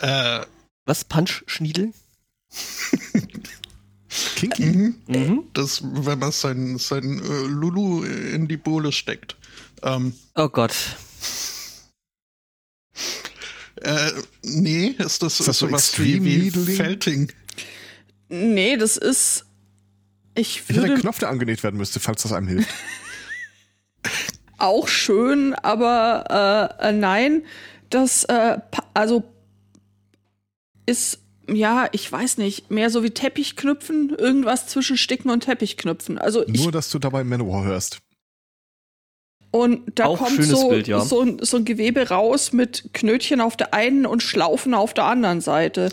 [0.00, 0.40] Äh,
[0.86, 1.04] Was?
[1.04, 1.92] Punch-Schniedel?
[4.36, 4.64] Kinky.
[4.64, 4.94] mhm.
[5.06, 5.44] Mhm.
[5.52, 9.36] Das, wenn man sein, sein äh, Lulu in die Bohle steckt.
[9.82, 10.74] Ähm, Oh Gott.
[13.82, 14.10] äh,
[14.42, 16.76] nee, ist das, Ist das so sowas wie, Extreme wie Needling?
[16.76, 17.32] Felting?
[18.28, 19.46] Nee, das ist.
[20.34, 22.68] Ich Ich würde ein Knopf, der angenäht werden müsste, falls das einem hilft.
[24.58, 27.42] auch schön, aber äh, äh, nein,
[27.90, 28.58] das äh,
[28.94, 29.24] also
[30.90, 31.18] ist
[31.48, 36.16] ja, ich weiß nicht, mehr so wie Teppichknüpfen, irgendwas zwischen Sticken und Teppichknüpfen.
[36.18, 37.98] Also ich Nur, dass du dabei Manowar hörst.
[39.50, 41.00] und da Auch kommt so, Bild, ja.
[41.00, 45.04] so, ein- so ein Gewebe raus mit Knötchen auf der einen und Schlaufen auf der
[45.04, 45.90] anderen Seite.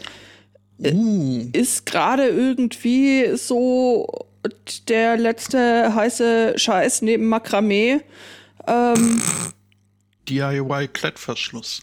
[0.79, 4.27] Uh, Ist gerade irgendwie so
[4.87, 8.01] der letzte heiße Scheiß neben Makramee.
[8.67, 9.19] Ähm,
[10.29, 11.81] DIY-Klettverschluss.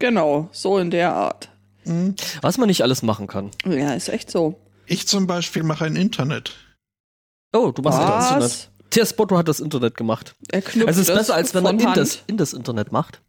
[0.00, 1.50] genau, so in der Art.
[1.84, 2.14] Mhm.
[2.42, 3.50] Was man nicht alles machen kann.
[3.64, 4.60] Ja, ist echt so.
[4.86, 6.52] Ich zum Beispiel mache ein Internet.
[7.52, 8.42] Oh, du machst das Internet.
[8.42, 8.68] Was?
[8.90, 10.34] Tias Botto hat das Internet gemacht.
[10.50, 12.52] Er knüpft Also es ist das besser, als wenn man von in das, in das
[12.52, 13.20] Internet macht.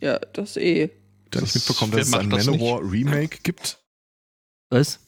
[0.00, 0.88] Ja, das eh.
[1.32, 2.28] Der Das- nicht mitbekommen, dass es ein?
[2.28, 3.78] Manowar Remake gibt.
[4.70, 4.98] Was?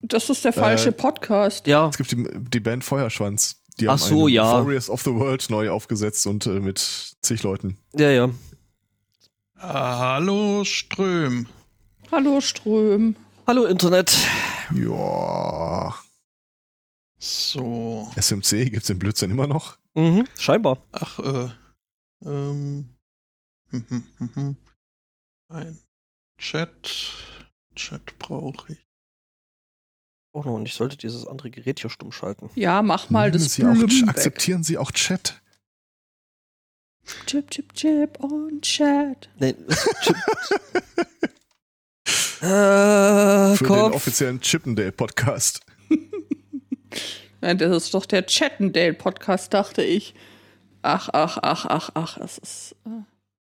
[0.00, 1.66] Das ist der falsche Äh, Podcast.
[1.66, 1.88] Ja.
[1.88, 3.62] Es gibt die, die Band Feuerschwanz.
[3.80, 4.44] Die Ach haben so, ja.
[4.44, 6.78] Warriors of the World neu aufgesetzt und äh, mit
[7.22, 7.76] zig Leuten.
[7.94, 8.30] Ja, ja.
[9.58, 11.46] Hallo Ström.
[12.12, 13.16] Hallo Ström.
[13.46, 14.16] Hallo Internet.
[14.72, 15.94] Ja.
[17.18, 18.12] So.
[18.16, 19.76] SMC gibt's den Blödsinn immer noch.
[19.94, 20.78] Mhm, scheinbar.
[20.92, 21.48] Ach, äh.
[22.24, 22.88] Ähm.
[23.70, 24.56] hm, hm, hm, hm.
[25.48, 25.78] Ein
[26.38, 27.12] Chat.
[27.74, 28.86] Chat brauche ich.
[30.32, 32.50] Oh no, und ich sollte dieses andere Gerät hier stumm schalten.
[32.54, 35.40] Ja, mach mal Nehmen das Sie auch, akzeptieren Sie auch Chat.
[37.26, 39.28] Chip, chip, chip und Chat.
[39.38, 39.54] Nee,
[40.02, 40.16] Chip.
[42.46, 43.94] äh, Für den Kopf.
[43.94, 45.60] offiziellen Chippendale Podcast.
[47.42, 50.14] Ja, das ist doch der Chattendale-Podcast, dachte ich.
[50.82, 52.76] Ach, ach, ach, ach, ach, es ist.
[52.86, 53.02] Äh,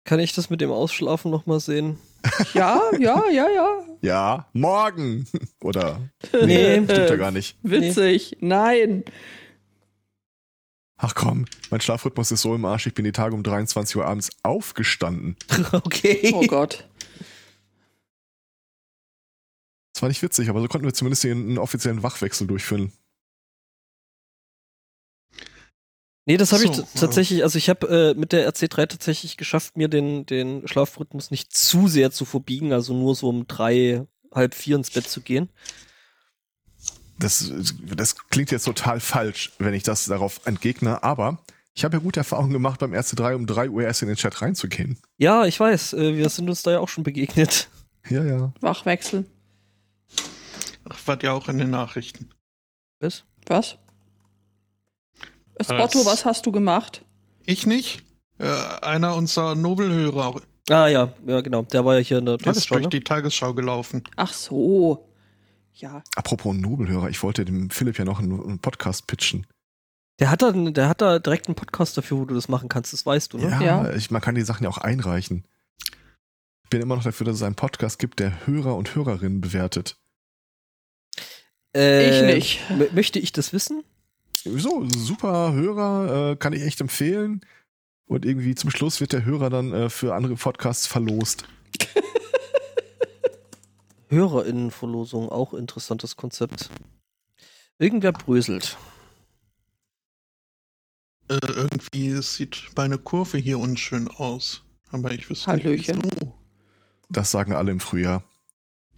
[0.03, 1.97] Kann ich das mit dem Ausschlafen nochmal sehen?
[2.53, 3.79] ja, ja, ja, ja.
[4.01, 5.25] Ja, morgen.
[5.63, 6.01] Oder.
[6.33, 6.83] Nee.
[6.83, 7.57] stimmt ja gar nicht.
[7.63, 8.37] Witzig.
[8.41, 9.03] Nein.
[10.99, 14.05] Ach komm, mein Schlafrhythmus ist so im Arsch, ich bin die Tage um 23 Uhr
[14.05, 15.37] abends aufgestanden.
[15.71, 16.31] okay.
[16.33, 16.87] Oh Gott.
[19.97, 22.93] Das war nicht witzig, aber so konnten wir zumindest hier einen offiziellen Wachwechsel durchführen.
[26.27, 29.37] Nee, das habe ich So, t- tatsächlich, also ich habe äh, mit der RC3 tatsächlich
[29.37, 34.05] geschafft, mir den, den Schlafrhythmus nicht zu sehr zu verbiegen, also nur so um drei,
[34.31, 35.49] halb vier ins Bett zu gehen.
[37.17, 37.51] Das,
[37.95, 41.39] das klingt jetzt total falsch, wenn ich das darauf entgegne, aber
[41.73, 44.43] ich habe ja gute Erfahrungen gemacht, beim RC3 um 3 Uhr erst in den Chat
[44.43, 44.99] reinzugehen.
[45.17, 47.67] Ja, ich weiß, äh, wir sind uns da ja auch schon begegnet.
[48.09, 48.53] Ja, ja.
[48.61, 49.25] Wachwechsel.
[50.89, 52.29] Ach, war ja auch in den Nachrichten.
[52.99, 53.23] Was?
[53.45, 53.77] Was?
[55.57, 55.69] Was?
[55.69, 57.03] Otto, was hast du gemacht?
[57.45, 58.03] Ich nicht.
[58.39, 58.45] Äh,
[58.81, 62.75] einer unserer Nobelhörer Ah ja, ja genau, der war ja hier in der ist Tagesschau.
[62.75, 62.89] durch Ne?
[62.89, 64.03] die Tagesschau gelaufen.
[64.17, 65.09] Ach so.
[65.73, 66.03] Ja.
[66.15, 69.47] Apropos Nobelhörer, ich wollte dem Philipp ja noch einen, einen Podcast pitchen.
[70.19, 72.91] Der hat da, der hat da direkt einen Podcast dafür, wo du das machen kannst,
[72.91, 73.49] das weißt du, ne?
[73.49, 73.93] Ja, Ja.
[73.93, 75.45] Ich, man kann die Sachen ja auch einreichen.
[76.63, 79.97] Ich bin immer noch dafür, dass es einen Podcast gibt, der Hörer und Hörerinnen bewertet.
[81.77, 82.59] Äh, Ich nicht.
[82.69, 83.83] m- Möchte ich das wissen?
[84.43, 87.41] So, super Hörer, äh, kann ich echt empfehlen.
[88.07, 91.45] Und irgendwie zum Schluss wird der Hörer dann äh, für andere Podcasts verlost.
[94.09, 96.69] Hörerinnenverlosung, auch interessantes Konzept.
[97.77, 98.77] Irgendwer bröselt.
[101.29, 104.63] Äh, irgendwie sieht meine Kurve hier unschön aus.
[104.91, 105.97] Aber ich wüsste Hallöchen.
[105.97, 106.33] nicht wieso.
[107.09, 108.23] Das sagen alle im Frühjahr.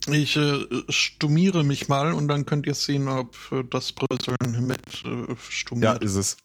[0.08, 5.04] Ich äh, stummiere mich mal und dann könnt ihr sehen, ob äh, das Bröseln mit
[5.06, 6.04] äh, Ja, stummiert.
[6.04, 6.38] ist es.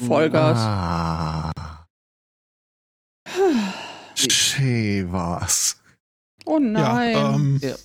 [0.00, 0.58] Vollgas.
[0.58, 1.86] Ah.
[4.16, 5.80] Schee war's.
[6.44, 7.12] Oh nein.
[7.12, 7.76] ja ähm, Ja.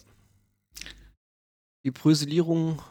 [1.86, 2.81] Die Bröselierung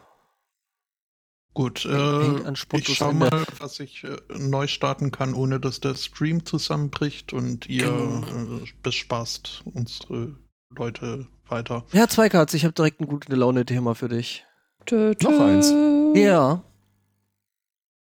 [1.57, 1.85] gut.
[1.87, 7.33] Äh, ich schau mal, was ich äh, neu starten kann, ohne dass der Stream zusammenbricht
[7.33, 8.59] und ihr Genau.
[8.59, 10.37] äh, bespaßt unsere
[10.71, 11.85] Leute weiter.
[11.93, 14.45] Ja, Zweikatz, ich habe direkt ein gute Laune-Thema für dich.
[14.85, 15.29] Tö, tö.
[15.31, 15.73] Noch eins.
[16.15, 16.63] Ja.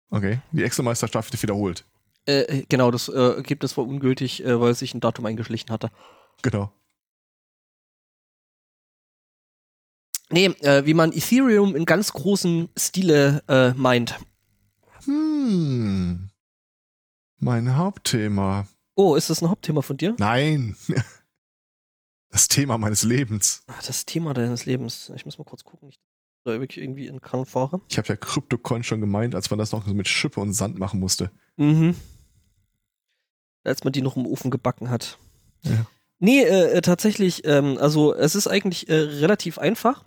[0.09, 1.85] Okay, die Excel-Meisterschaft wird wiederholt.
[2.25, 5.91] Äh, genau, das äh, Ergebnis war ungültig, äh, weil sich ein Datum eingeschlichen hatte.
[6.41, 6.71] Genau.
[10.33, 14.17] Nee, äh, wie man Ethereum in ganz großem Stile äh, meint.
[15.05, 16.29] Hm.
[17.37, 18.67] Mein Hauptthema.
[18.95, 20.15] Oh, ist das ein Hauptthema von dir?
[20.17, 20.75] Nein.
[22.29, 23.61] Das Thema meines Lebens.
[23.67, 25.11] Ach, das Thema deines Lebens.
[25.15, 25.99] Ich muss mal kurz gucken, ich
[26.43, 27.79] da wirklich irgendwie in Kran fahre.
[27.89, 30.99] Ich habe ja CryptoCoin schon gemeint, als man das noch mit Schippe und Sand machen
[30.99, 31.29] musste.
[31.57, 31.95] Mhm.
[33.63, 35.19] Als man die noch im Ofen gebacken hat.
[35.61, 35.85] Ja.
[36.17, 40.03] Nee, äh, äh, tatsächlich, ähm, also es ist eigentlich äh, relativ einfach.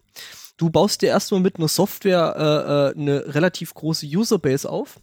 [0.56, 2.34] Du baust dir erstmal mit einer Software
[2.94, 5.00] äh, äh, eine relativ große Userbase auf.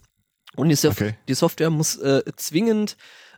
[0.56, 1.15] Und die, Sof Okay.
[1.27, 2.98] die Software muss äh, zwingend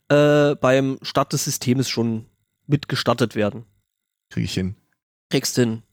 [0.10, 2.26] äh, beim Start des Systems schon
[2.68, 3.66] mitgestartet werden.
[4.30, 4.76] Kriege ich hin.
[5.30, 5.84] Kriegst hin.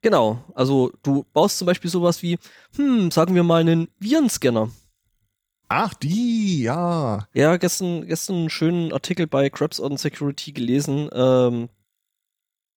[0.00, 2.38] Genau, also du baust zum Beispiel sowas wie,
[2.76, 4.70] hm, sagen wir mal einen Virenscanner.
[5.68, 7.26] Ach, die, ja.
[7.32, 11.68] Ja, gestern, gestern einen schönen Artikel bei Krebs on Security gelesen, ähm,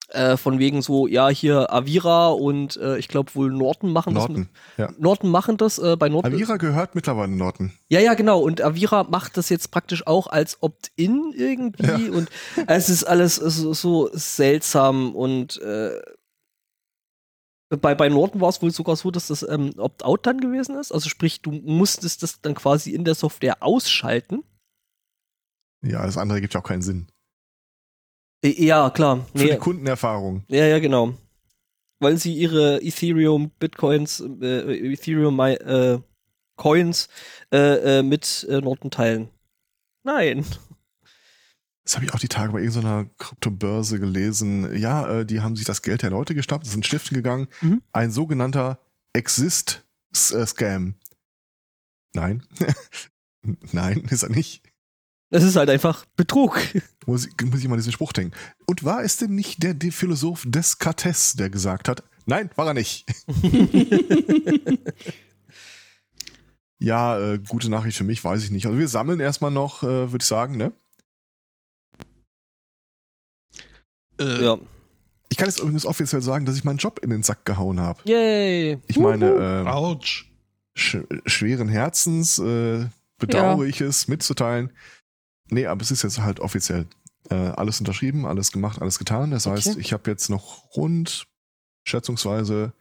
[0.09, 4.49] äh, von wegen so, ja, hier Avira und äh, ich glaube wohl Norton machen Norton.
[4.77, 4.87] Ja.
[4.87, 4.97] das.
[4.99, 6.33] Norton machen das, äh, bei Norton.
[6.33, 7.71] Avira gehört mittlerweile Norton.
[7.89, 8.39] Ja, ja, genau.
[8.39, 12.09] Und Avira macht das jetzt praktisch auch als Opt-in irgendwie.
[12.09, 12.29] Und
[12.67, 15.99] es ist alles so, so seltsam und äh,
[17.69, 20.91] bei, bei Norton war es wohl sogar so, dass das ähm, Opt-out dann gewesen ist.
[20.91, 24.43] Also sprich, du musstest das dann quasi in der Software ausschalten.
[25.81, 27.07] Ja, das andere gibt ja auch keinen Sinn.
[28.53, 29.25] Ja, klar.
[29.33, 30.44] Für Nee, die Kundenerfahrung.
[30.47, 31.13] ja, ja, genau.
[32.00, 36.00] Weil sie ihre Ethereum Bitcoins, äh, Ethereum äh,
[36.57, 37.07] Coins
[37.51, 39.30] äh, äh, mit äh, Norton teilen.
[40.03, 40.45] Nein.
[41.83, 44.75] Das habe ich auch die Tage bei irgendeiner Kryptobörse gelesen.
[44.77, 47.48] Ja, äh, die haben sich das Geld der Leute geschnappt, sind stiften gegangen.
[47.62, 47.81] Mhm.
[47.91, 48.80] Ein sogenannter
[49.13, 50.95] Exist-Scam.
[52.13, 52.44] Nein.
[53.71, 54.63] Nein, ist er nicht.
[55.30, 56.60] Das ist halt einfach Betrug.
[57.07, 58.36] Muss ich, muss ich mal diesen Spruch denken.
[58.66, 62.74] Und war es denn nicht der, der Philosoph Descartes, der gesagt hat, nein, war er
[62.74, 63.06] nicht.
[66.80, 68.66] ja, äh, gute Nachricht für mich, weiß ich nicht.
[68.66, 70.72] Also wir sammeln erstmal noch, äh, würde ich sagen, ne?
[74.19, 74.57] Äh, Ja.
[75.30, 78.00] Ich kann jetzt übrigens offiziell sagen, dass ich meinen Job in den Sack gehauen habe.
[78.06, 78.80] Yay.
[78.88, 80.31] Ich meine, äh, Autsch.
[80.75, 82.88] sch schweren Herzens äh,
[83.18, 84.72] bedauere ich es mitzuteilen.
[85.50, 86.88] Nee, aber es ist jetzt halt offiziell.
[87.30, 89.31] Äh, alles unterschrieben, alles gemacht, alles getan.
[89.31, 89.80] Das heißt, Okay.
[89.80, 91.27] ich habe jetzt noch rund
[91.83, 92.74] schätzungsweise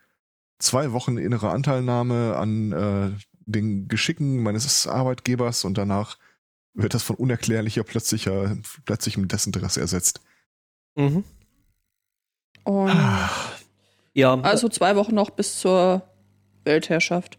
[0.58, 3.10] zwei Wochen innere Anteilnahme an äh,
[3.46, 6.18] den Geschicken meines Arbeitgebers und danach
[6.74, 10.20] wird das von unerklärlicher, plötzlicher, plötzlichem Desinteresse ersetzt.
[10.96, 11.24] Mhm.
[12.64, 13.30] Und Ah.
[14.14, 16.02] Ja, also zwei Wochen noch bis zur
[16.64, 17.38] Weltherrschaft.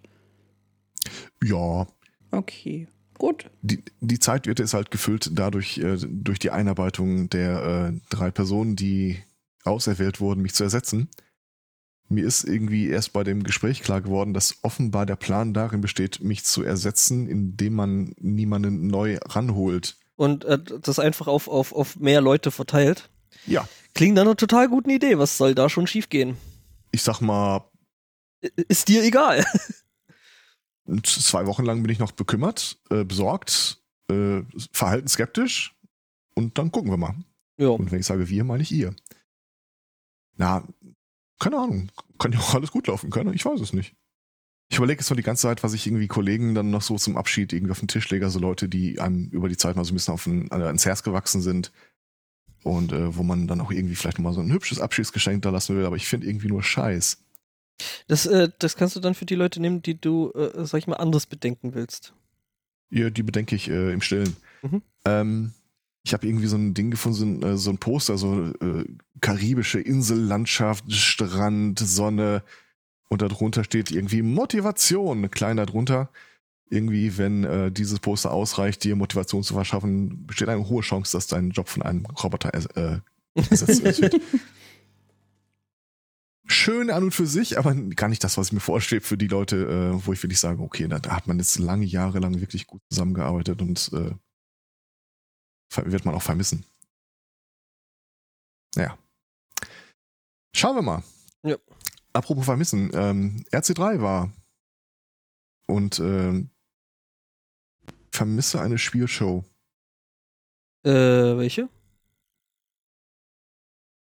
[1.43, 1.87] Ja,
[2.31, 3.49] Okay, gut.
[3.61, 8.31] die, die Zeit wird jetzt halt gefüllt dadurch, äh, durch die Einarbeitung der äh, drei
[8.31, 9.17] Personen, die
[9.63, 11.09] auserwählt wurden, mich zu ersetzen.
[12.07, 16.21] Mir ist irgendwie erst bei dem Gespräch klar geworden, dass offenbar der Plan darin besteht,
[16.21, 19.97] mich zu ersetzen, indem man niemanden neu ranholt.
[20.15, 23.09] und äh, das einfach auf, auf, auf mehr Leute verteilt.
[23.47, 25.17] Ja, Klingt nach einer total guten Idee.
[25.17, 26.35] Was soll da schon schiefgehen?
[26.91, 27.65] ich sag mal,
[28.67, 29.45] Ist dir egal.
[31.03, 34.41] zwei Wochen lang bin ich noch bekümmert, äh, besorgt, äh,
[34.71, 35.75] verhaltensskeptisch
[36.35, 37.15] und dann gucken wir mal.
[37.57, 37.69] ja.
[37.69, 38.95] Und wenn ich sage wir, meine ich ihr.
[40.37, 40.67] Na,
[41.39, 41.91] keine Ahnung.
[42.19, 43.33] Kann ja auch alles gut laufen können.
[43.33, 43.95] Ich weiß es nicht.
[44.69, 47.17] Ich überlege jetzt noch die ganze Zeit, was ich irgendwie Kollegen dann noch so zum
[47.17, 48.29] Abschied irgendwie auf den Tisch lege.
[48.29, 51.03] So Leute, die einem über die Zeit mal so ein bisschen auf äh, ans Herz
[51.03, 51.71] gewachsen sind.
[52.63, 55.75] Und äh, wo man dann auch irgendwie vielleicht mal so ein hübsches Abschiedsgeschenk da lassen
[55.75, 55.85] will.
[55.85, 57.24] Aber ich finde irgendwie nur Scheiß.
[58.07, 60.87] Das, äh, das kannst du dann für die Leute nehmen, die du, äh, sag ich
[60.87, 62.13] mal, anders bedenken willst.
[62.89, 64.35] Ja, die bedenke ich äh, im Stillen.
[64.61, 64.81] Mhm.
[65.05, 65.51] Ähm,
[66.03, 68.85] ich habe irgendwie so ein Ding gefunden, so ein, äh, so ein Poster, so äh,
[69.21, 72.43] karibische Insellandschaft, Strand, Sonne
[73.09, 76.09] und darunter steht irgendwie Motivation, klein darunter.
[76.69, 81.27] Irgendwie, wenn äh, dieses Poster ausreicht, dir Motivation zu verschaffen, besteht eine hohe Chance, dass
[81.27, 83.01] dein Job von einem Roboter ers-
[83.35, 84.19] ersetzt wird.
[86.55, 89.57] Schön an und für sich, aber gar nicht das, was mir vorschwebt für die Leute,
[89.57, 92.65] äh, wo ich wirklich sage, okay, da, da hat man jetzt lange Jahre lang wirklich
[92.65, 94.15] gut zusammengearbeitet und äh,
[95.83, 96.65] wird man auch vermissen.
[98.77, 98.97] Naja.
[100.55, 101.03] Schauen wir mal.
[101.43, 101.57] Ja.
[102.13, 104.31] Apropos vermissen, ähm, RC3 war
[105.67, 106.51] und ähm,
[108.13, 109.43] vermisse eine Spielshow.
[110.85, 111.67] Äh, welche?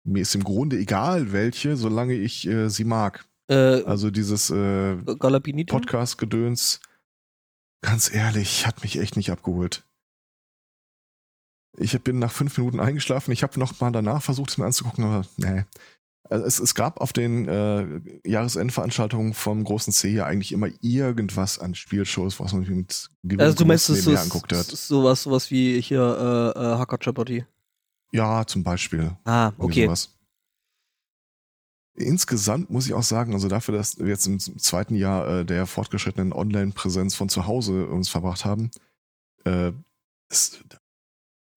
[0.05, 3.27] Mir ist im Grunde egal, welche, solange ich äh, sie mag.
[3.49, 4.97] Äh, Also dieses äh?
[4.97, 6.81] Podcast-Gedöns,
[7.83, 9.85] ganz ehrlich, hat mich echt nicht abgeholt.
[11.77, 13.33] Ich bin nach fünf Minuten eingeschlafen.
[13.33, 15.65] Ich habe noch mal danach versucht, es mir anzugucken, aber nee.
[16.31, 21.59] Also es, es gab auf den äh, Jahresendveranstaltungen vom großen C ja eigentlich immer irgendwas
[21.59, 24.65] an Spielshows, was man mit Also du meinst, es ist anguckt hat.
[24.65, 27.45] sowas, sowas wie hier äh, äh, Hacker Jeopardy.
[28.15, 29.11] Ja, zum Beispiel.
[29.25, 29.93] Ah, okay.
[31.97, 35.67] Insgesamt muss ich auch sagen, also dafür, dass wir jetzt im zweiten Jahr äh, der
[35.67, 38.71] fortgeschrittenen Online-Präsenz von zu Hause uns verbracht haben,
[39.45, 39.73] äh,
[40.29, 40.79] das, da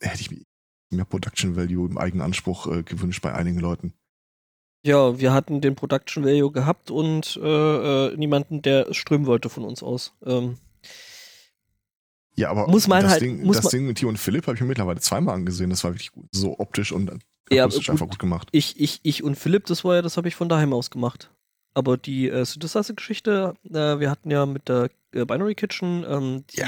[0.02, 0.42] hätte ich mir
[0.90, 3.94] mehr Production Value im eigenen Anspruch äh, gewünscht bei einigen Leuten.
[4.84, 9.64] Ja, wir hatten den Production Value gehabt und äh, äh, niemanden, der strömen wollte von
[9.64, 10.14] uns aus.
[10.26, 10.58] Ähm,
[12.38, 14.56] Ja, aber Muss man das, halt- Ding, das man- Ding mit Tio und Philipp habe
[14.56, 15.70] ich mir mittlerweile zweimal angesehen.
[15.72, 16.28] Das war wirklich gut.
[16.32, 17.12] So optisch und
[17.52, 17.94] Ja, akustisch gut.
[17.94, 18.50] einfach gut gemacht.
[18.52, 21.32] ich, ich, ich und Philipp, das war ja, das habe ich von daheim aus gemacht.
[21.74, 26.68] Aber die äh, Synthesizer-Geschichte, äh, wir hatten ja mit der äh, Binary Kitchen, ähm, Ja,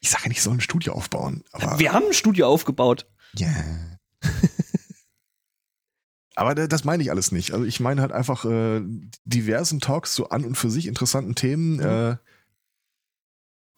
[0.00, 1.44] ich sage ja nicht, ich soll ein Studio aufbauen.
[1.52, 3.06] Aber wir haben ein Studio aufgebaut.
[3.36, 3.48] Ja.
[6.34, 7.52] Aber da- das meine ich alles nicht.
[7.52, 8.82] Also ich meine halt einfach äh,
[9.24, 12.16] diversen Talks zu an und für sich interessanten Themen äh,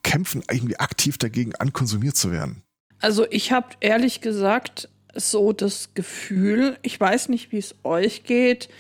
[0.08, 2.62] kämpfen irgendwie aktiv dagegen an, konsumiert zu werden.
[2.98, 8.70] Also ich habe ehrlich gesagt so das Gefühl, ich weiß nicht, wie es euch geht,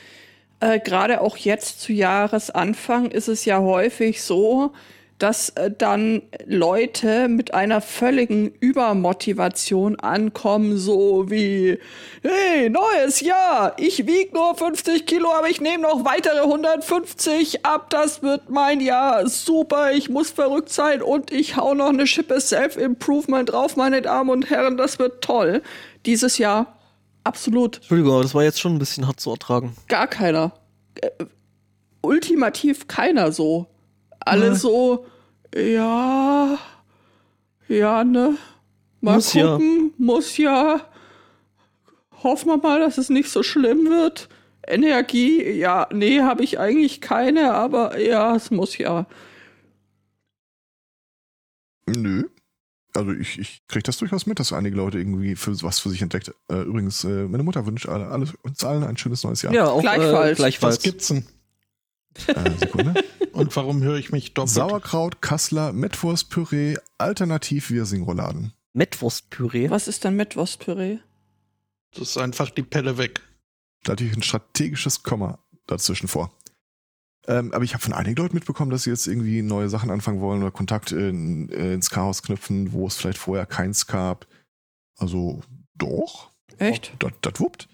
[0.60, 4.72] äh, gerade auch jetzt zu Jahresanfang ist es ja häufig so,
[5.18, 11.78] dass äh, dann Leute mit einer völligen Übermotivation ankommen, so wie,
[12.22, 17.90] hey, neues Jahr, ich wieg nur 50 Kilo, aber ich nehme noch weitere 150 ab,
[17.90, 22.40] das wird mein Jahr, super, ich muss verrückt sein und ich hau noch eine Schippe
[22.40, 25.62] Self-Improvement drauf, meine Damen und Herren, das wird toll.
[26.06, 26.78] Dieses Jahr
[27.24, 29.74] absolut Entschuldigung, aber das war jetzt schon ein bisschen hart zu ertragen.
[29.88, 30.52] gar keiner.
[31.00, 31.10] Äh,
[32.02, 33.66] ultimativ keiner so.
[34.28, 34.56] Alle Nee.
[34.56, 35.06] so,
[35.54, 36.58] ja,
[37.68, 38.36] ja, ne?
[39.00, 39.52] Mal Muss ja.
[39.52, 40.80] gucken, muss ja.
[42.22, 44.28] Hoffen wir mal, dass es nicht so schlimm wird.
[44.66, 49.06] Energie, ja, nee, habe ich eigentlich keine, aber ja, es muss ja.
[51.86, 52.24] Nö.
[52.94, 56.02] Also ich, ich kriege das durchaus mit, dass einige Leute irgendwie für was für sich
[56.02, 56.34] entdeckt.
[56.50, 59.54] Äh, übrigens, äh, meine Mutter wünscht alle, alle, uns allen ein schönes neues Jahr.
[59.54, 60.32] Ja, auch Gleichfalls.
[60.32, 60.76] Äh, gleichfalls.
[60.76, 61.24] Was gibt's denn?
[62.26, 63.04] Äh, Sekunde.
[63.32, 64.54] Und warum höre ich mich doppelt?
[64.54, 68.52] Sauerkraut, Kassler, Metwurstpüree, alternativ Wirsing-Rouladen.
[68.72, 69.70] Metwurstpüree.
[69.70, 70.98] Was ist denn Mettwurstpüree?
[71.92, 73.20] Das ist einfach die Pelle weg.
[73.84, 76.32] Da hatte ich ein strategisches Komma dazwischen vor.
[77.26, 80.20] Ähm, aber ich habe von einigen Leuten mitbekommen, dass sie jetzt irgendwie neue Sachen anfangen
[80.20, 84.26] wollen oder Kontakt in, äh, ins Chaos knüpfen, wo es vielleicht vorher keins gab.
[84.96, 85.42] Also
[85.74, 86.32] doch.
[86.58, 86.92] Echt?
[86.98, 87.68] Das, das wuppt.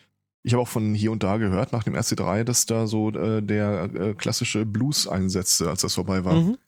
[0.47, 3.43] Ich habe auch von hier und da gehört, nach dem RC3, dass da so äh,
[3.43, 6.35] der äh, klassische Blues einsetzte, als das vorbei war.
[6.35, 6.59] Mhm.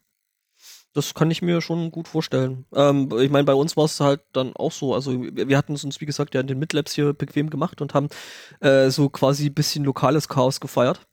[0.95, 2.65] Das kann ich mir schon gut vorstellen.
[2.75, 4.95] Ähm, ich meine, bei uns war es halt dann auch so.
[4.95, 7.93] Also wir hatten es uns, wie gesagt, ja in den Midlabs hier bequem gemacht und
[7.93, 8.09] haben
[8.61, 11.07] äh, so quasi ein bisschen lokales Chaos gefeiert.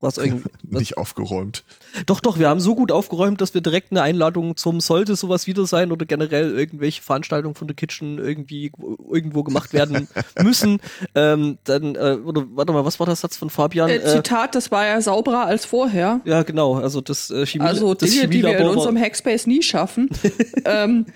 [0.00, 0.48] Was irgendwie.
[0.62, 1.64] was, Nicht aufgeräumt.
[2.06, 5.46] doch, doch, wir haben so gut aufgeräumt, dass wir direkt eine Einladung zum sollte sowas
[5.46, 8.70] wieder sein oder generell irgendwelche Veranstaltungen von der Kitchen irgendwie
[9.10, 10.08] irgendwo gemacht werden
[10.42, 10.80] müssen.
[11.14, 13.88] Ähm, dann, äh, oder warte mal, was war der Satz von Fabian?
[13.90, 16.20] Äh, Äh, Zitat, das war ja sauberer als vorher.
[16.24, 16.74] ja, genau.
[16.74, 20.08] Also das äh, Chemie, Also das Dinge, die wir in unserem Hackspace nie schaffen.
[20.64, 21.06] ähm,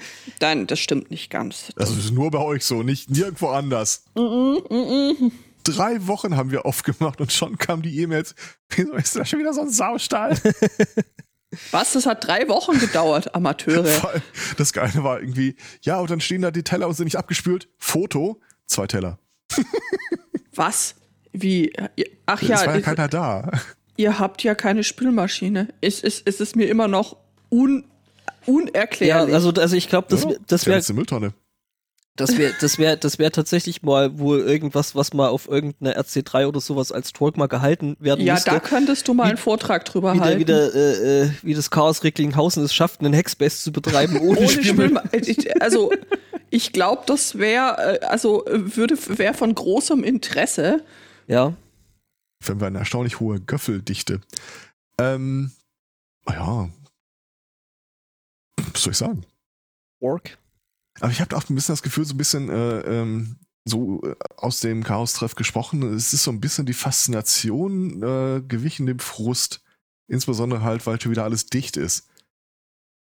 [0.41, 1.69] dann, das stimmt nicht ganz.
[1.77, 4.05] Das ist nur bei euch so, nicht nirgendwo anders.
[5.65, 8.35] Drei Wochen haben wir aufgemacht und schon kamen die E-Mails.
[8.71, 10.37] Wieso ist da schon wieder so ein Saustall?
[11.71, 11.93] Was?
[11.93, 13.85] Das hat drei Wochen gedauert, Amateure.
[14.09, 14.23] Allem,
[14.57, 17.69] das Geile war irgendwie, ja, und dann stehen da die Teller und sind nicht abgespült.
[17.79, 19.19] Foto, zwei Teller.
[20.55, 20.95] Was?
[21.33, 21.73] Wie?
[22.27, 23.51] Ach es ja, war ja ihr, keiner da.
[23.97, 25.69] ihr habt ja keine Spülmaschine.
[25.81, 27.17] Es ist, es ist mir immer noch
[27.51, 27.85] un,
[28.27, 29.35] Ja, unerklärlich.
[29.35, 31.35] also, also ich glaube, das, Ja, das der wäre Mülltonne.
[32.17, 36.47] Das wär, das wär, das wär tatsächlich mal wohl irgendwas, was mal auf irgendeiner RC3
[36.47, 38.51] oder sowas als Talk mal gehalten werden ja, müsste.
[38.51, 40.41] da könntest du mal Wie- einen Vortrag drüber wie, der, halten.
[40.41, 44.41] wie, der, äh, äh, wie das Chaos Recklinghausen es schafft, einen Hackspace zu betreiben ohne,
[44.41, 45.91] Ohne ich, also
[46.51, 50.85] ich glaube, das wäre äh, also würde wäre von großem Interesse.
[51.29, 51.55] Ja,
[52.45, 54.21] Wenn wir eine erstaunlich hohe Göffeldichte.
[54.99, 55.53] Ähm,
[56.29, 56.69] ja.
[58.73, 59.25] Was soll ich sagen?
[60.01, 60.37] Ork.
[61.01, 64.15] Aber ich habe auch ein bisschen das Gefühl, so ein bisschen äh, ähm, so äh,
[64.37, 65.83] aus dem Chaos-Treff gesprochen.
[65.95, 69.63] Es ist so ein bisschen die Faszination äh, gewichen dem Frust.
[70.09, 72.09] Insbesondere halt, weil schon wieder alles dicht ist.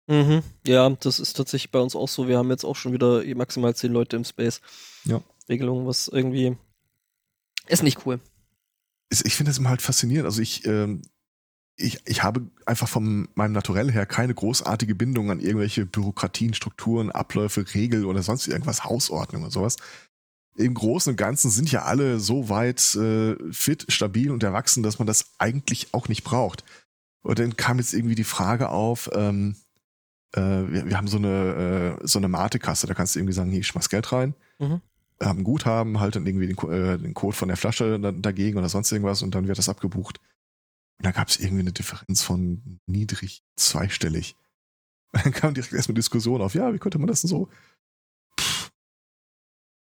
[0.09, 0.43] Mhm.
[0.67, 2.29] Ja, das ist tatsächlich bei uns auch so.
[2.29, 4.61] Wir haben jetzt auch schon wieder maximal zehn Leute im Space.
[5.05, 5.23] Ja.
[5.49, 6.57] Regelung, was irgendwie
[7.69, 8.21] ist nicht cool.
[9.11, 10.27] Ich finde das immer halt faszinierend.
[10.27, 11.03] Also ich, ähm,
[11.77, 17.11] ich, ich habe einfach von meinem Naturell her keine großartige Bindung an irgendwelche Bürokratien, Strukturen,
[17.11, 19.77] Abläufe, Regeln oder sonst irgendwas, Hausordnung und sowas.
[20.57, 24.99] im Großen und Ganzen sind ja alle so weit äh, fit, stabil und erwachsen, dass
[24.99, 26.65] man das eigentlich auch nicht braucht.
[27.23, 29.57] Und dann kam jetzt irgendwie die Frage auf, ähm,
[30.33, 33.51] äh, wir, wir haben so eine, äh, so eine Matekasse, da kannst du irgendwie sagen,
[33.51, 34.81] hier, ich schmeiß Geld rein, Mhm.
[35.23, 38.71] haben Guthaben, halt dann irgendwie den, äh, den Code von der Flasche da, dagegen oder
[38.71, 40.21] sonst irgendwas und dann wird das abgebucht.
[40.99, 44.37] Und da gab es irgendwie eine Differenz von niedrig zweistellig.
[45.13, 47.49] Und dann kam direkt erstmal Diskussion auf, ja, wie könnte man das denn so?
[48.41, 48.71] Pff.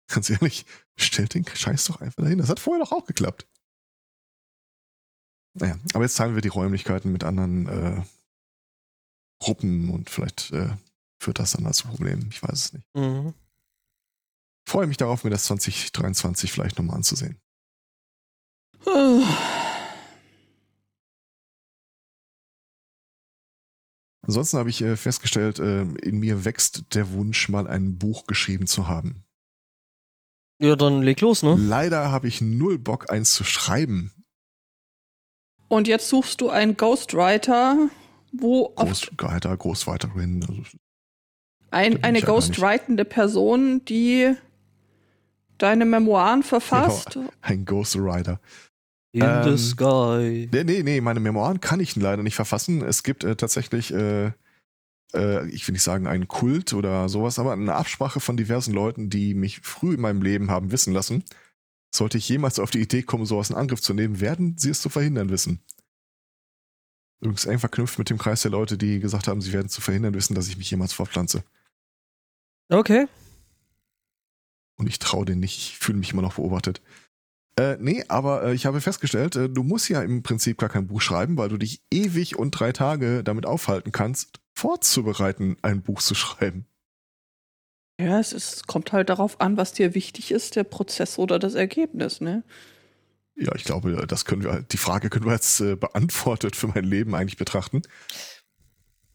[0.08, 2.38] Ganz ehrlich, stellt den Scheiß doch einfach dahin.
[2.38, 3.46] Das hat vorher doch auch geklappt.
[5.54, 8.02] Naja, aber jetzt teilen wir die Räumlichkeiten mit anderen äh,
[9.40, 10.70] Gruppen und vielleicht äh,
[11.20, 12.28] führt das dann mal zu Problemen.
[12.30, 12.86] Ich weiß es nicht.
[12.94, 13.34] Mhm.
[14.68, 17.40] Freue mich darauf, mir das 2023 vielleicht nochmal anzusehen.
[24.28, 28.66] Ansonsten habe ich äh, festgestellt, äh, in mir wächst der Wunsch, mal ein Buch geschrieben
[28.66, 29.24] zu haben.
[30.60, 31.56] Ja, dann leg los, ne?
[31.58, 34.12] Leider habe ich null Bock, eins zu schreiben.
[35.68, 37.88] Und jetzt suchst du einen Ghostwriter,
[38.32, 40.44] wo auf Großwriter, Großwriterin.
[40.46, 40.62] Also,
[41.70, 44.34] ein, eine ghostwritende Person, die
[45.56, 47.18] deine Memoiren verfasst.
[47.40, 48.40] ein Ghostwriter.
[49.12, 50.48] In Ähm, the sky.
[50.52, 52.82] Nee, nee, nee, meine Memoiren kann ich leider nicht verfassen.
[52.82, 54.32] Es gibt äh, tatsächlich, äh,
[55.14, 59.08] äh, ich will nicht sagen einen Kult oder sowas, aber eine Absprache von diversen Leuten,
[59.08, 61.24] die mich früh in meinem Leben haben wissen lassen.
[61.90, 64.82] Sollte ich jemals auf die Idee kommen, sowas in Angriff zu nehmen, werden sie es
[64.82, 65.60] zu verhindern wissen.
[67.20, 70.14] Übrigens eng verknüpft mit dem Kreis der Leute, die gesagt haben, sie werden zu verhindern
[70.14, 71.42] wissen, dass ich mich jemals fortpflanze.
[72.68, 73.08] Okay.
[74.76, 76.80] Und ich traue denen nicht, ich fühle mich immer noch beobachtet.
[77.58, 80.86] Äh, nee, aber äh, ich habe festgestellt, äh, du musst ja im Prinzip gar kein
[80.86, 86.00] Buch schreiben, weil du dich ewig und drei Tage damit aufhalten kannst, vorzubereiten, ein Buch
[86.00, 86.68] zu schreiben.
[88.00, 91.54] Ja, es ist, kommt halt darauf an, was dir wichtig ist, der Prozess oder das
[91.54, 92.44] Ergebnis, ne?
[93.34, 96.84] Ja, ich glaube, das können wir, die Frage können wir jetzt äh, beantwortet für mein
[96.84, 97.82] Leben eigentlich betrachten.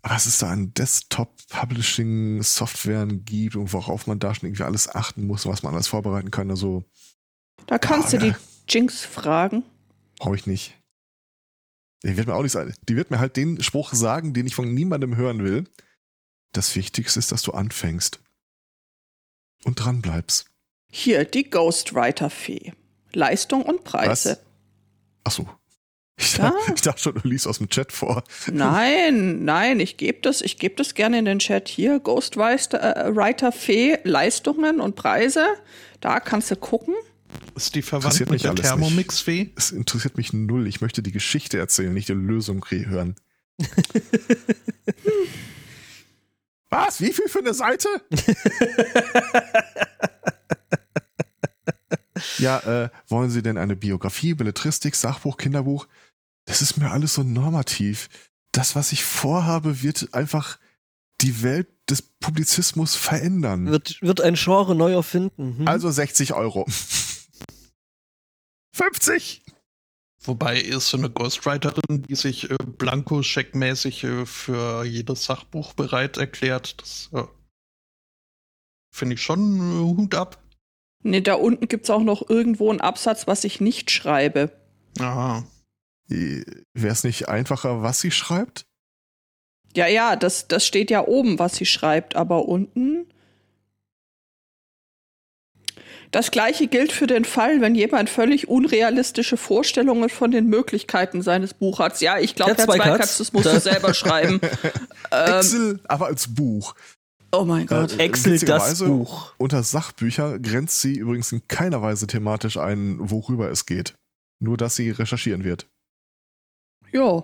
[0.02, 5.46] Was es da an Desktop-Publishing-Softwaren gibt und worauf man da schon irgendwie alles achten muss,
[5.46, 6.84] was man alles vorbereiten kann, also
[7.68, 8.36] Da kannst Ja, du die.
[8.68, 9.64] Jinx fragen.
[10.20, 10.76] Brauche ich nicht.
[12.04, 12.74] Die wird mir auch nicht sagen.
[12.90, 15.66] Die wird mir halt den Spruch sagen, den ich von niemandem hören will.
[16.54, 18.20] Das Wichtigste ist, dass du anfängst.
[19.64, 20.46] Und dran bleibst.
[20.92, 22.74] Hier, die Ghostwriter-Fee.
[23.14, 24.40] Leistung und Preise.
[25.24, 25.48] Ach so.
[26.18, 26.52] Ich, Ja.
[26.52, 28.24] dachte, ich dachte schon, du liest aus dem Chat vor.
[28.52, 32.00] Nein, nein, ich gebe das, ich gebe das gerne in den Chat hier.
[32.00, 35.48] Ghostwriter-Fee, Leistungen und Preise.
[36.02, 36.94] Da kannst du gucken.
[37.56, 38.70] Ist die verwandt Interessiert mit mich der alles nicht.
[38.70, 39.54] Thermomix-Fee?
[39.56, 40.68] Es interessiert mich null.
[40.68, 43.16] Ich möchte die Geschichte erzählen, nicht die Lösung hören.
[46.70, 47.02] Was?
[47.02, 47.88] Wie viel für eine Seite?
[52.40, 55.88] ja, äh, wollen Sie denn eine Biografie, Belletristik, Sachbuch, Kinderbuch?
[56.46, 58.10] Das ist mir alles so normativ.
[58.52, 60.58] Das, was ich vorhabe, wird einfach
[61.22, 63.68] die Welt des Publizismus verändern.
[63.68, 65.60] Wird, wird ein Genre neu erfinden.
[65.60, 65.68] Hm?
[65.68, 66.66] Also 60 Euro.
[68.74, 69.44] 50!
[70.26, 76.82] Wobei ist so eine Ghostwriterin, die sich äh, blanko-scheckmäßig äh, für jedes Sachbuch bereit erklärt,
[76.82, 77.24] das äh,
[78.94, 80.42] finde ich schon äh, Hut ab.
[81.04, 84.52] Ne, da unten gibt's auch noch irgendwo einen Absatz, was ich nicht schreibe.
[84.96, 85.48] Wäre Aha.
[86.74, 88.66] es nicht einfacher, was sie schreibt?
[89.76, 93.03] Ja, ja, das, das steht ja oben, was sie schreibt, aber unten.
[96.14, 101.56] Das gleiche gilt für den Fall, wenn jemand völlig unrealistische Vorstellungen von den Möglichkeiten seines
[101.56, 102.00] Buch hat.
[102.02, 102.86] Ja, ich glaube, Herr Zweikatz.
[102.86, 104.40] Zweikatz, das musst du selber schreiben.
[105.12, 106.76] ähm, Excel, aber als Buch.
[107.32, 107.94] oh mein Gott.
[107.94, 109.34] Äh, Excel, das Buch.
[109.40, 113.96] Unter Sachbücher grenzt sie übrigens in keiner Weise thematisch ein, worüber es geht.
[114.40, 115.68] Nur, dass sie recherchieren wird.
[116.92, 117.24] Ja.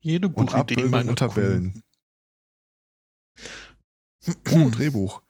[0.00, 1.82] Jede Und gute Idee, Abbildungen meine und Tabellen.
[4.26, 5.22] Oh, Drehbuch.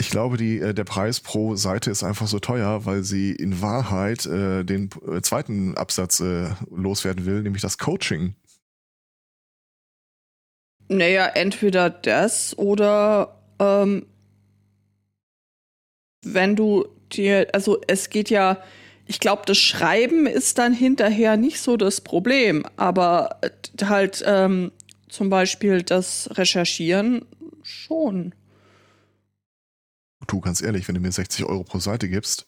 [0.00, 3.60] Ich glaube, die, äh, der Preis pro Seite ist einfach so teuer, weil sie in
[3.60, 8.34] Wahrheit äh, den äh, zweiten Absatz äh, loswerden will, nämlich das Coaching.
[10.88, 14.06] Naja, entweder das oder ähm,
[16.24, 18.62] wenn du dir, also es geht ja,
[19.06, 23.50] ich glaube, das Schreiben ist dann hinterher nicht so das Problem, aber äh,
[23.84, 24.70] halt ähm,
[25.08, 27.24] zum Beispiel das Recherchieren
[27.62, 28.34] schon.
[30.26, 32.46] Du, ganz ehrlich, wenn du mir 60 Euro pro Seite gibst,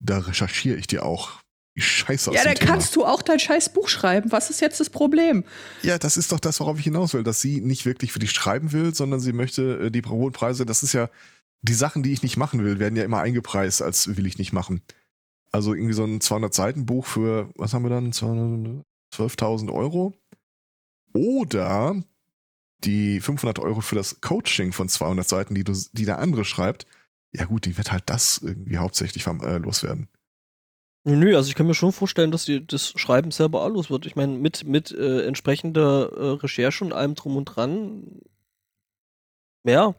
[0.00, 1.40] da recherchiere ich dir auch
[1.76, 2.72] die Scheiße aus Ja, dann Thema.
[2.72, 4.32] kannst du auch dein scheiß Buch schreiben.
[4.32, 5.44] Was ist jetzt das Problem?
[5.82, 8.32] Ja, das ist doch das, worauf ich hinaus will, dass sie nicht wirklich für dich
[8.32, 11.08] schreiben will, sondern sie möchte äh, die hohen Preise, das ist ja,
[11.62, 14.52] die Sachen, die ich nicht machen will, werden ja immer eingepreist, als will ich nicht
[14.52, 14.82] machen.
[15.52, 20.14] Also irgendwie so ein 200-Seiten-Buch für, was haben wir dann, 200 12.000 Euro.
[21.16, 22.02] Oder
[22.84, 26.86] die 500 Euro für das Coaching von 200 Seiten, die, du, die der andere schreibt.
[27.32, 30.08] Ja gut, die wird halt das irgendwie hauptsächlich vom, äh, loswerden.
[31.04, 34.06] Nö, also ich kann mir schon vorstellen, dass die, das Schreiben selber auch los wird.
[34.06, 38.20] Ich meine, mit, mit äh, entsprechender äh, Recherche und allem drum und dran.
[39.64, 39.94] Ja,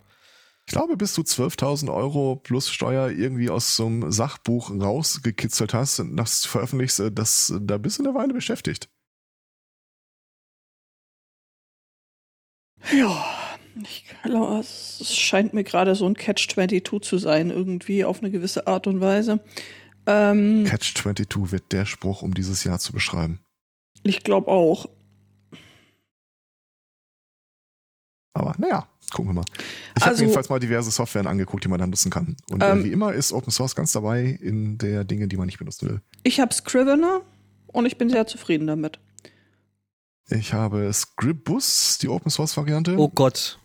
[0.65, 5.99] Ich glaube, bis du 12.000 Euro plus Steuer irgendwie aus so einem Sachbuch rausgekitzelt hast
[6.01, 8.89] und das veröffentlichst, äh, das, da bist du eine Weile beschäftigt.
[12.95, 13.26] Ja,
[13.84, 18.67] ich glaube, es scheint mir gerade so ein Catch-22 zu sein, irgendwie auf eine gewisse
[18.67, 19.39] Art und Weise.
[20.06, 23.39] Ähm, Catch 22 wird der Spruch, um dieses Jahr zu beschreiben.
[24.04, 24.88] ich glaube auch.
[28.34, 29.45] Aber naja, gucken wir mal.
[29.95, 32.38] Ich habe Also- mir jedenfalls mal diverse Softwaren angeguckt, die man dann nutzen kann.
[32.52, 35.47] Und äh, Ähm, wie immer ist Open Source ganz dabei in der Dinge, die man
[35.47, 36.02] nicht benutzen will.
[36.23, 37.21] Ich habe Scrivener
[37.67, 39.00] und ich bin sehr zufrieden damit.
[40.29, 42.95] Ich habe Scribus, die Open Source Variante.
[42.97, 43.59] oh Gott.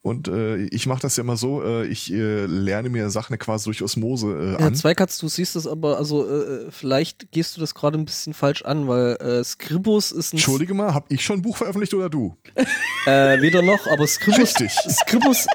[0.00, 3.64] Und äh, ich mache das ja immer so, äh, ich äh, lerne mir Sachen quasi
[3.64, 4.74] durch Osmose äh, Ja, an.
[4.74, 8.62] Zweikatz, du siehst das aber, also äh, vielleicht gehst du das gerade ein bisschen falsch
[8.62, 12.08] an, weil äh, Scribus ist ein Entschuldige mal, habe ich schon ein Buch veröffentlicht oder
[12.08, 12.36] du?
[13.06, 14.38] Äh, weder noch, aber Scribus.
[14.38, 14.70] Richtig.
[14.72, 15.46] Scribus.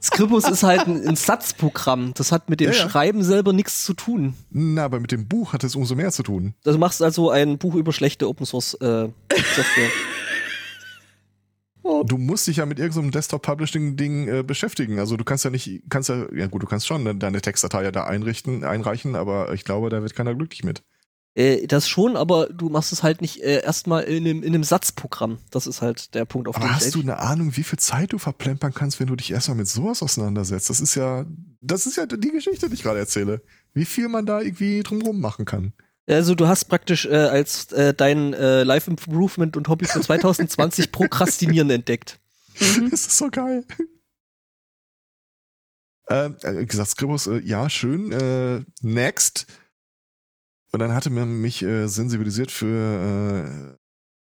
[0.00, 2.12] Scribus ist halt ein, ein Satzprogramm.
[2.14, 2.88] Das hat mit dem Ja, ja.
[2.88, 4.34] Schreiben selber nichts zu tun.
[4.50, 6.54] Na, aber mit dem Buch hat es umso mehr zu tun.
[6.64, 9.88] Du machst also ein Buch über schlechte Open Source äh, Software.
[12.04, 14.98] Du musst dich ja mit irgendeinem Desktop-Publishing-Ding äh, beschäftigen.
[14.98, 17.82] Also du kannst ja nicht, kannst ja, ja gut, du kannst schon de- deine Textdatei
[17.84, 20.82] ja da einrichten, einreichen, aber ich glaube, da wird keiner glücklich mit.
[21.34, 24.64] Äh, das schon, aber du machst es halt nicht äh, erstmal in einem, in einem
[24.64, 25.38] Satzprogramm.
[25.50, 27.62] Das ist halt der Punkt, auf Aber den ich hast du echt- eine Ahnung, wie
[27.62, 30.68] viel Zeit du verplempern kannst, wenn du dich erstmal mit sowas auseinandersetzt?
[30.70, 31.26] Das ist ja,
[31.60, 33.42] das ist ja die Geschichte, die ich gerade erzähle.
[33.74, 35.72] Wie viel man da irgendwie drumherum machen kann.
[36.08, 40.90] Also du hast praktisch äh, als äh, dein äh, Life Improvement und Hobby für 2020
[40.92, 42.18] Prokrastinieren entdeckt.
[42.58, 42.88] Mhm.
[42.90, 43.64] Das ist so geil.
[46.10, 48.10] Ähm, äh, gesagt, Scribus, äh, ja, schön.
[48.12, 49.46] Äh, next.
[50.72, 53.76] Und dann hatte man mich äh, sensibilisiert für, äh,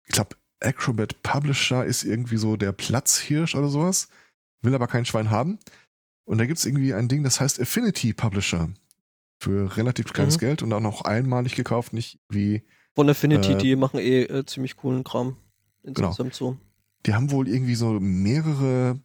[0.06, 4.10] ich glaube, Acrobat Publisher ist irgendwie so der Platzhirsch oder sowas.
[4.62, 5.60] Will aber kein Schwein haben.
[6.26, 8.69] Und da gibt's irgendwie ein Ding, das heißt Affinity Publisher.
[9.38, 10.39] Für relativ kleines Mhm.
[10.39, 12.63] Geld und auch noch einmalig gekauft, nicht wie
[12.95, 15.36] Von Affinity, Äh, die machen eh äh, ziemlich coolen Kram.
[15.84, 16.58] Insgesamt so.
[17.06, 19.00] die haben wohl irgendwie so mehrere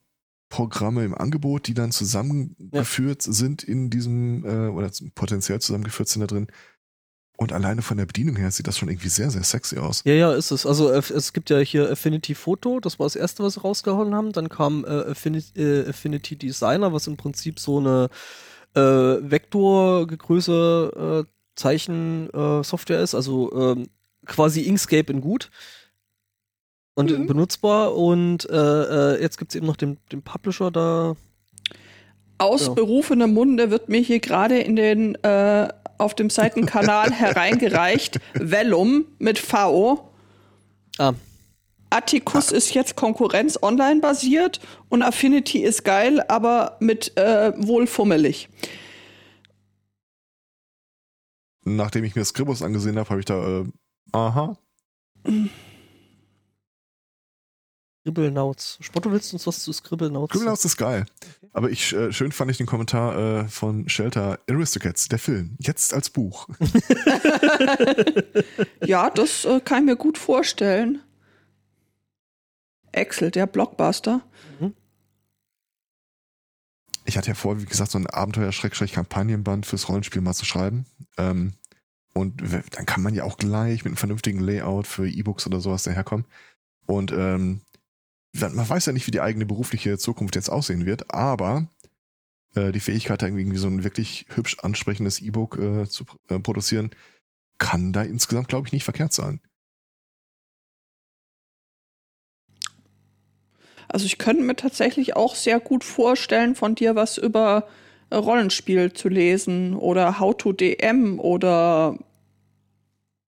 [0.48, 6.26] Programme im Angebot, die dann zusammengeführt sind in diesem, äh, oder potenziell zusammengeführt sind da
[6.26, 6.46] drin.
[7.40, 10.02] Und alleine von der Bedienung her sieht das schon irgendwie sehr, sehr sexy aus.
[10.04, 10.66] Ja, ja, ist es.
[10.66, 14.32] Also es gibt ja hier Affinity Photo, das war das erste, was sie rausgehauen haben.
[14.32, 18.10] Dann kam äh, Affinity, äh, Affinity Designer, was im Prinzip so eine
[18.74, 18.80] äh,
[19.30, 23.88] Vektorgröße äh, Zeichen äh, Software ist, also ähm,
[24.26, 25.50] quasi Inkscape in gut
[26.94, 27.26] und Mhm.
[27.26, 27.96] benutzbar.
[27.96, 31.16] Und äh, äh, jetzt gibt es eben noch den, den Publisher da.
[32.36, 32.74] Aus Ja.
[32.74, 35.68] berufenem Munde wird mir hier gerade in den äh,
[36.00, 40.10] auf dem Seitenkanal hereingereicht Vellum mit V.
[40.98, 41.12] Ah,
[41.90, 48.48] Atticus ist jetzt Konkurrenz online basiert und Affinity ist geil, aber mit äh, wohl fummelig.
[51.64, 53.64] Nachdem ich mir Scribus angesehen habe, habe ich da, äh,
[54.12, 54.56] aha.
[58.00, 58.78] Scribblenauts.
[58.80, 61.04] Spotto, willst du uns was zu Scribblenauts Criminals ist geil.
[61.52, 65.94] Aber ich, äh, schön fand ich den Kommentar äh, von Shelter Aristocats, der Film, jetzt
[65.94, 66.48] als Buch.
[68.84, 71.02] Ja, das äh, kann ich mir gut vorstellen.
[72.92, 74.22] Excel, der Blockbuster.
[77.04, 80.86] ich hatte ja vor, wie gesagt, so ein Abenteuer-Kampagnenband fürs Rollenspiel mal zu schreiben.
[81.18, 81.52] Ähm,
[82.14, 85.84] und dann kann man ja auch gleich mit einem vernünftigen Layout für E-Books oder sowas
[85.84, 86.26] daherkommen.
[86.86, 87.60] Und ähm,
[88.32, 91.68] man weiß ja nicht, wie die eigene berufliche Zukunft jetzt aussehen wird, aber
[92.54, 96.90] äh, die Fähigkeit, da irgendwie so ein wirklich hübsch ansprechendes E-Book äh, zu äh, produzieren,
[97.58, 99.40] kann da insgesamt, glaube ich, nicht verkehrt sein.
[103.88, 107.66] Also ich könnte mir tatsächlich auch sehr gut vorstellen, von dir was über
[108.10, 111.98] äh, Rollenspiel zu lesen oder How to DM oder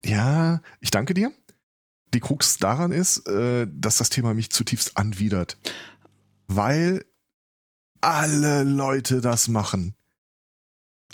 [0.04, 1.32] Ja, ich danke dir.
[2.14, 5.58] Die Krux daran ist, äh, dass das Thema mich zutiefst anwidert.
[6.46, 7.04] Weil
[8.00, 9.94] alle Leute das machen.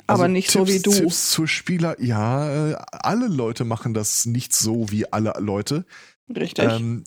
[0.07, 0.90] Aber nicht so wie du.
[0.90, 5.87] Tipps zu Spieler, ja, äh, alle Leute machen das nicht so wie alle Leute.
[6.28, 6.70] Richtig.
[6.70, 7.04] Ähm,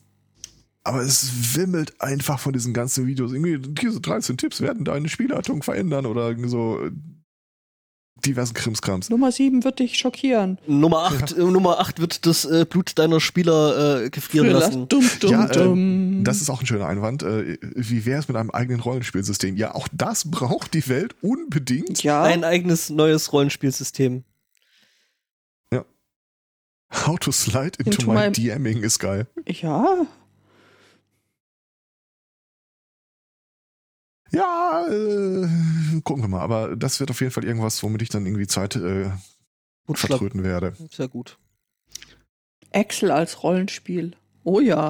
[0.83, 3.33] aber es wimmelt einfach von diesen ganzen Videos.
[3.33, 6.89] Irgendwie, diese 13 Tipps werden deine Spielleitung verändern oder irgendwie so
[8.25, 9.09] diversen Krimskrams.
[9.09, 10.57] Nummer 7 wird dich schockieren.
[10.67, 14.87] Nummer 8, äh, Nummer 8 wird das äh, Blut deiner Spieler äh, gefrieren lassen.
[14.87, 16.19] Dumm, dumm, Ja, dumm.
[16.21, 17.23] äh, das ist auch ein schöner Einwand.
[17.23, 19.55] Äh, wie wäre es mit einem eigenen Rollenspielsystem?
[19.57, 22.03] Ja, auch das braucht die Welt unbedingt.
[22.03, 22.23] ja.
[22.23, 24.23] Ein eigenes neues Rollenspielsystem.
[27.05, 29.27] How to slide into, Into my my- DMing ist geil.
[29.45, 30.05] ja.
[34.31, 35.47] Ja, äh,
[36.03, 36.41] gucken wir mal.
[36.41, 39.11] Aber das wird auf jeden Fall irgendwas, womit ich dann irgendwie Zeit äh,
[39.85, 40.73] Gut, vertröten werde.
[40.91, 41.37] Sehr gut.
[42.71, 44.15] Excel als Rollenspiel.
[44.43, 44.89] Oh ja.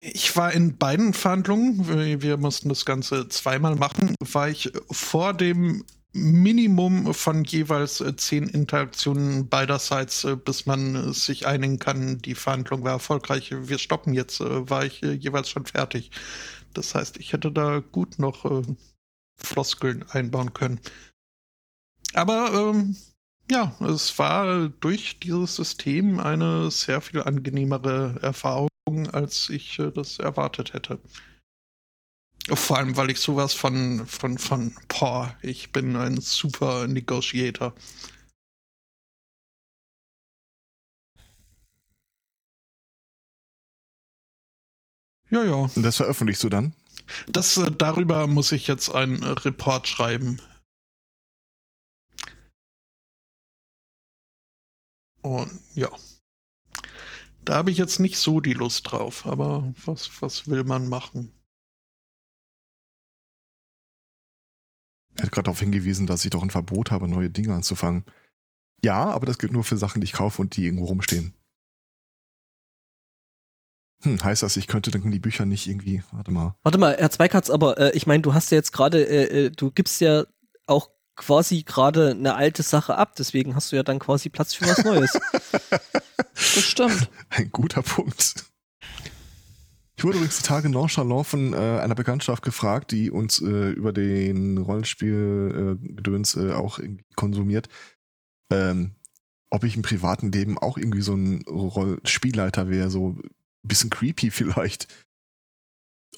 [0.00, 5.34] Ich war in beiden Verhandlungen, wir, wir mussten das Ganze zweimal machen, war ich vor
[5.34, 12.18] dem Minimum von jeweils äh, zehn Interaktionen beiderseits, äh, bis man äh, sich einigen kann,
[12.18, 16.10] die Verhandlung war erfolgreich, wir stoppen jetzt, äh, war ich äh, jeweils schon fertig.
[16.76, 18.62] Das heißt, ich hätte da gut noch äh,
[19.36, 20.80] Floskeln einbauen können.
[22.14, 22.96] Aber ähm,
[23.50, 28.68] ja, es war durch dieses System eine sehr viel angenehmere Erfahrung,
[29.12, 30.98] als ich äh, das erwartet hätte.
[32.48, 37.74] Vor allem, weil ich sowas von, von, von, boah, ich bin ein super Negotiator.
[45.30, 45.54] Ja, ja.
[45.54, 46.74] Und das veröffentlichst du dann?
[47.28, 50.40] Das, äh, darüber muss ich jetzt einen äh, Report schreiben.
[55.22, 55.90] Und ja.
[57.44, 61.32] Da habe ich jetzt nicht so die Lust drauf, aber was, was will man machen?
[65.14, 68.04] Er hat gerade darauf hingewiesen, dass ich doch ein Verbot habe, neue Dinge anzufangen.
[68.84, 71.35] Ja, aber das gilt nur für Sachen, die ich kaufe und die irgendwo rumstehen.
[74.02, 76.54] Hm, heißt das, ich könnte dann die Bücher nicht irgendwie, warte mal.
[76.62, 79.50] Warte mal, Herr Zweikatz, aber äh, ich meine, du hast ja jetzt gerade, äh, äh,
[79.50, 80.24] du gibst ja
[80.66, 84.66] auch quasi gerade eine alte Sache ab, deswegen hast du ja dann quasi Platz für
[84.66, 85.18] was Neues.
[86.36, 87.10] Das stimmt.
[87.30, 88.44] Ein guter Punkt.
[89.96, 93.94] Ich wurde übrigens die Tage nonchalant von äh, einer Bekanntschaft gefragt, die uns äh, über
[93.94, 97.68] den Rollenspiel-Gedöns äh, auch irgendwie konsumiert,
[98.52, 98.96] ähm,
[99.48, 103.16] ob ich im privaten Leben auch irgendwie so ein Roll Spielleiter wäre, so
[103.68, 104.88] bisschen creepy vielleicht.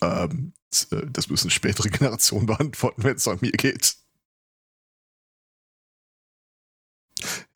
[0.03, 3.97] Ähm, das, äh, das müssen spätere Generationen beantworten, wenn es an mir geht.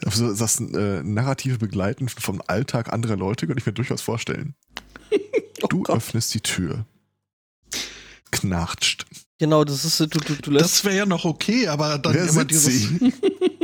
[0.05, 4.55] Also das äh, narrative Begleiten vom Alltag anderer Leute könnte ich mir durchaus vorstellen.
[5.65, 5.97] Oh Du Gott.
[5.97, 6.87] öffnest die Tür.
[8.33, 9.07] Knatscht.
[9.39, 12.23] genau, das ist, du, du, du lässt Das wäre ja noch okay, aber dann Wer
[12.23, 13.13] immer sind dieses, Sie?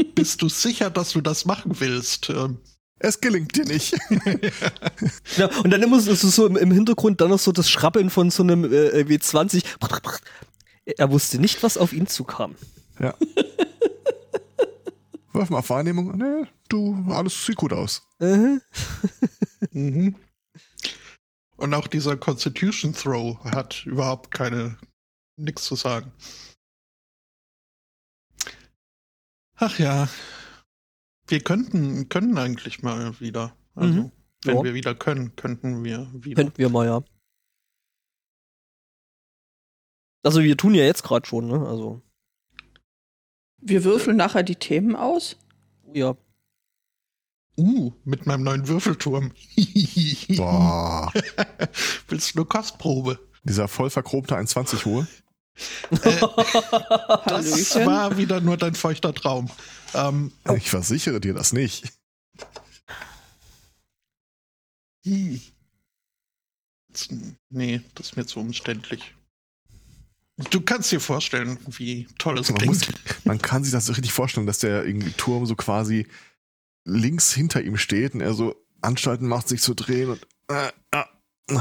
[0.15, 2.31] bist du sicher, dass du das machen willst?
[2.31, 2.59] Ähm,
[3.01, 3.97] Es gelingt dir nicht.
[5.37, 8.43] Ja, und dann immer so, so, im, Hintergrund dann noch so das Schrappeln von so
[8.43, 9.63] einem äh, W20.
[10.85, 12.57] Er wusste nicht, was auf ihn zukam.
[12.99, 13.15] Ja.
[15.33, 16.17] Wirf mal Wahrnehmung.
[16.17, 18.03] Nee, du, alles sieht gut aus.
[18.19, 18.59] Äh,
[19.73, 20.17] Mhm.
[21.57, 24.79] Und auch dieser Constitution Throw hat überhaupt keine,
[25.37, 26.13] nichts zu sagen.
[29.57, 30.09] Ach ja.
[31.29, 33.55] Wir könnten, können eigentlich mal wieder.
[33.75, 34.13] Also, Mhm.
[34.45, 34.65] wenn Ja.
[34.65, 36.43] wir wieder können, könnten wir wieder.
[36.43, 37.03] Könnten wir mal, ja.
[40.25, 41.67] Also wir tun ja jetzt gerade schon, ne?
[41.67, 42.03] Also,
[43.61, 45.37] Wir würfeln nachher die Themen aus.
[45.93, 46.17] ja.
[47.57, 49.33] Uh, mit meinem neuen Würfelturm.
[50.37, 51.13] Boah.
[52.09, 53.19] Willst du eine Kostprobe?
[53.43, 55.09] Dieser voll verchromte 1,20 hohe.
[55.91, 57.87] Das Hallöchen.
[57.87, 59.51] war wieder nur dein feuchter Traum.
[59.95, 61.93] Ähm, Ich versichere dir das nicht.
[67.51, 69.15] nee, das ist mir zu umständlich.
[70.51, 73.27] Du kannst dir vorstellen, wie toll es Man, muss, klingt.
[73.27, 76.07] man kann sich das so richtig vorstellen, dass der irgendwie Turm so quasi
[76.85, 81.05] links hinter ihm steht und er so Anstalten macht, sich zu drehen und äh, äh,
[81.51, 81.59] äh,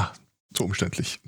[0.56, 1.20] so umständlich.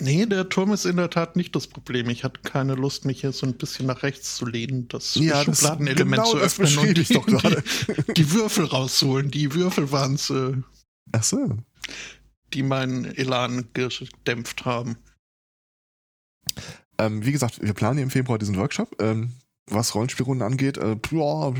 [0.00, 2.10] Nee, der Turm ist in der Tat nicht das Problem.
[2.10, 5.44] Ich hatte keine Lust, mich hier so ein bisschen nach rechts zu lehnen, das Ja,
[5.44, 7.62] Schubladenelement genau zu das öffnen und die, doch gerade.
[8.08, 9.30] die, die Würfel rauszuholen.
[9.30, 10.54] Die Würfel waren es, äh,
[11.12, 11.58] Ach so.
[12.52, 14.96] die meinen Elan gedämpft haben.
[16.98, 19.00] Ähm, wie gesagt, wir planen hier im Februar diesen Workshop.
[19.00, 19.32] Ähm,
[19.66, 21.54] was Rollenspielrunden angeht, äh, boah,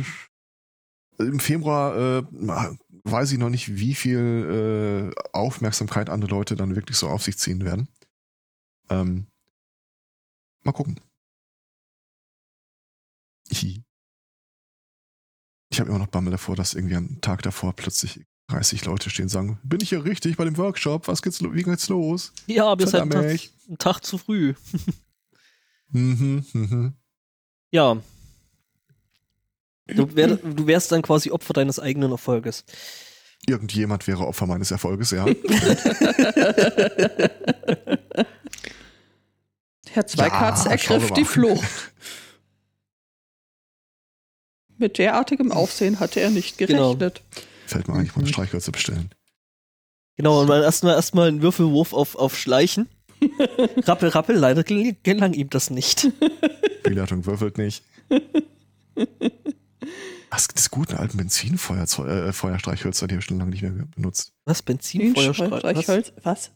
[1.19, 2.23] im Februar äh,
[3.05, 7.39] weiß ich noch nicht, wie viel äh, Aufmerksamkeit andere Leute dann wirklich so auf sich
[7.39, 7.89] ziehen werden.
[8.91, 9.27] Ähm,
[10.63, 11.01] mal gucken.
[15.75, 19.25] Ich habe immer noch Bammel davor, dass irgendwie am Tag davor plötzlich 30 Leute stehen
[19.25, 21.09] und sagen, bin ich hier richtig bei dem Workshop?
[21.09, 22.33] Was geht's, wie geht's los?
[22.47, 23.51] Ja, aber seid einen Verdammt.
[23.69, 24.55] Tag, Tag zu früh.
[25.91, 26.95] Mhm, mhm.
[27.71, 27.97] Ja.
[29.87, 32.65] Du, wär, du wärst dann quasi Opfer deines eigenen Erfolges.
[33.47, 35.25] Irgendjemand wäre Opfer meines Erfolges, ja.
[39.95, 41.25] Herr Zweikatz Ja, ergriff die.
[41.25, 41.65] Flucht.
[44.77, 46.95] Mit derartigem Aufsehen hatte er nicht Genau.
[46.97, 47.23] gerechnet.
[47.67, 49.11] Fällt mir eigentlich mal eine Streichhölzer bestellen.
[50.17, 52.89] Genau, und dann erstmal erstmal einen Würfelwurf auf, auf Schleichen.
[53.85, 56.05] rappel, rappel, leider gel- gelang ihm das nicht.
[56.87, 57.85] Die Leitung würfelt nicht.
[60.31, 64.33] Was das guten alten Benzinfeuerstreichhölzer, äh, die habe ich schon lange nicht mehr benutzt.
[64.45, 64.61] Was?
[64.63, 65.51] Benzin, Feuerstrahl?
[65.53, 65.61] Was?
[65.61, 66.13] Streichholz.
[66.23, 66.51] Was?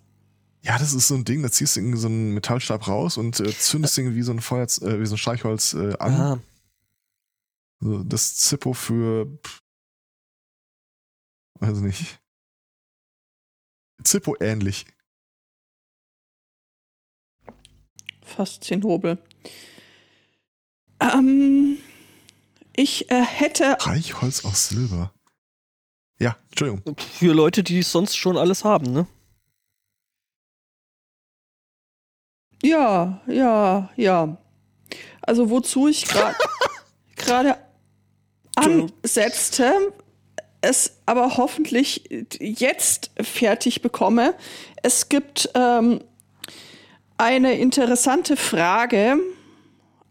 [0.69, 3.41] Ja, das ist so ein Ding, da ziehst du irgendwie so einen Metallstab raus und
[3.41, 6.13] äh, zündest irgendwie wie so ein Feuer, äh, wie so ein Streichholz äh, an.
[6.13, 6.39] Ah,
[7.81, 9.63] So, das Zippo für pff,
[11.61, 12.21] weiß nicht.
[14.05, 14.85] Zippo ähnlich.
[18.23, 19.17] Fast zehn Hobel.
[21.01, 21.79] Ähm,
[22.77, 23.79] ich äh, hätte.
[23.81, 25.15] Reichholz aus Silber.
[26.21, 26.95] Ja, Entschuldigung.
[26.99, 29.07] für Leute, die sonst schon alles haben, ne?
[32.69, 34.37] Ja, ja, ja.
[35.23, 36.05] Also wozu ich
[37.17, 37.57] gerade
[38.57, 39.73] ansetzte,
[40.61, 44.35] es aber hoffentlich jetzt fertig bekomme.
[44.83, 46.01] Es gibt ähm,
[47.17, 49.17] eine interessante Frage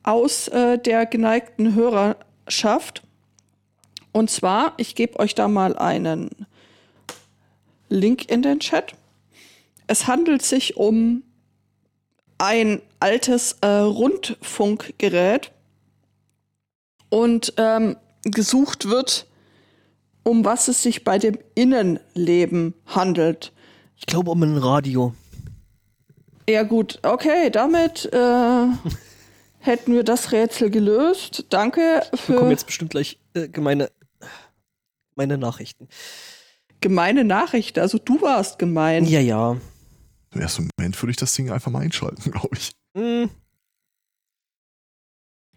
[0.01, 3.03] aus äh, der geneigten Hörerschaft.
[4.13, 6.47] Und zwar, ich gebe euch da mal einen
[7.89, 8.95] Link in den Chat.
[9.85, 11.21] Es handelt sich um
[12.37, 15.51] ein altes äh, Rundfunkgerät
[17.09, 19.27] und ähm, gesucht wird,
[20.23, 23.53] um was es sich bei dem Innenleben handelt.
[23.95, 25.13] Ich glaube um ein Radio.
[26.49, 28.17] Ja gut, okay, damit äh,
[29.59, 31.45] hätten wir das Rätsel gelöst.
[31.49, 33.89] Danke Wir bekommen für jetzt bestimmt gleich äh, gemeine,
[35.15, 35.87] gemeine Nachrichten.
[36.81, 37.79] gemeine Nachricht.
[37.79, 39.05] Also du warst gemein.
[39.05, 39.57] Ja, ja.
[40.33, 42.71] Im ersten Moment würde ich das Ding einfach mal einschalten, glaube ich.
[42.95, 43.29] Hm,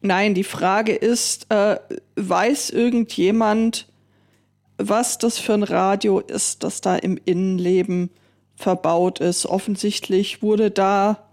[0.02, 1.78] Nein, die Frage ist, äh,
[2.16, 3.86] weiß irgendjemand,
[4.78, 8.10] was das für ein Radio ist, das da im Innenleben
[8.56, 9.44] verbaut ist?
[9.44, 11.28] Offensichtlich wurde da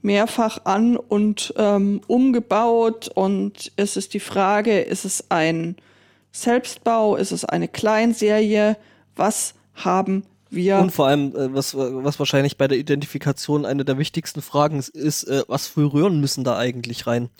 [0.00, 5.76] mehrfach an und ähm, umgebaut und es ist die Frage, ist es ein
[6.30, 8.76] Selbstbau, ist es eine Kleinserie?
[9.16, 10.24] Was haben
[10.54, 10.78] wir?
[10.78, 14.88] Und vor allem, äh, was, was wahrscheinlich bei der Identifikation eine der wichtigsten Fragen ist,
[14.88, 17.30] ist äh, was für Röhren müssen da eigentlich rein?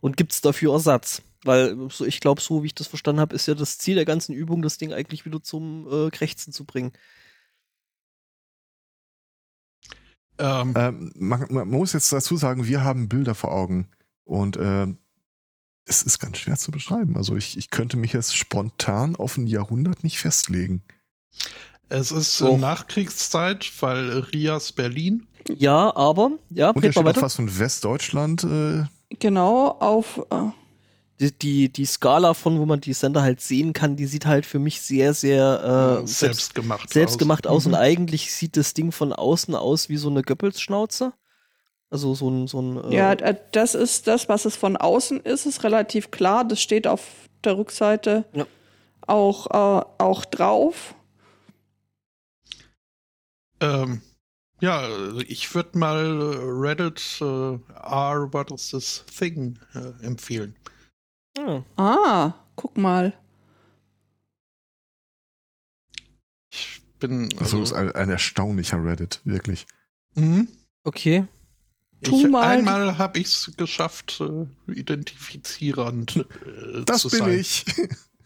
[0.00, 1.22] Und gibt es dafür Ersatz?
[1.44, 4.06] Weil so, ich glaube, so wie ich das verstanden habe, ist ja das Ziel der
[4.06, 6.92] ganzen Übung, das Ding eigentlich wieder zum äh, Krächzen zu bringen.
[10.38, 13.88] Ähm, Ähm, man, man muss jetzt dazu sagen, wir haben Bilder vor Augen.
[14.24, 14.98] Und ähm,
[15.86, 17.16] es ist ganz schwer zu beschreiben.
[17.16, 20.82] Also ich, ich könnte mich jetzt spontan auf ein Jahrhundert nicht festlegen.
[21.88, 22.56] Es ist Oh.
[22.56, 25.26] Nachkriegszeit, weil Rias Berlin.
[25.48, 27.22] Ja, aber, ja, Und er steht auch weiter.
[27.22, 28.44] was von Westdeutschland.
[28.44, 28.84] Äh,
[29.20, 30.18] Genau, auf.
[30.30, 30.50] Äh,
[31.20, 34.44] Die, die, die Skala von, wo man die Sender halt sehen kann, die sieht halt
[34.46, 36.90] für mich sehr, sehr äh, selbst gemacht.
[36.92, 37.66] selbst gemacht aus.
[37.66, 37.74] Mhm.
[37.74, 41.12] Und eigentlich sieht das Ding von außen aus wie so eine Goebbels-Schnauze.
[41.90, 45.20] Also so ein, so ein äh, Ja, äh, das ist das, was es von außen
[45.20, 46.44] ist, ist relativ klar.
[46.44, 47.02] Das steht auf
[47.44, 48.46] der Rückseite Ja.
[49.06, 50.96] auch, äh, auch drauf.
[53.64, 54.02] Ähm,
[54.60, 60.54] ja, also ich würde mal äh, Reddit äh, R What is this thing äh, empfehlen.
[61.38, 63.12] ah, Ah, guck mal.
[66.52, 69.66] Ich bin also also, ist ein, ein erstaunlicher Reddit, wirklich.
[70.14, 70.48] mhm.
[70.84, 71.26] okay.
[72.02, 77.38] Tu ich, mal- einmal habe ich es geschafft, äh, identifizierend äh, Das zu bin sein.
[77.38, 77.64] ich.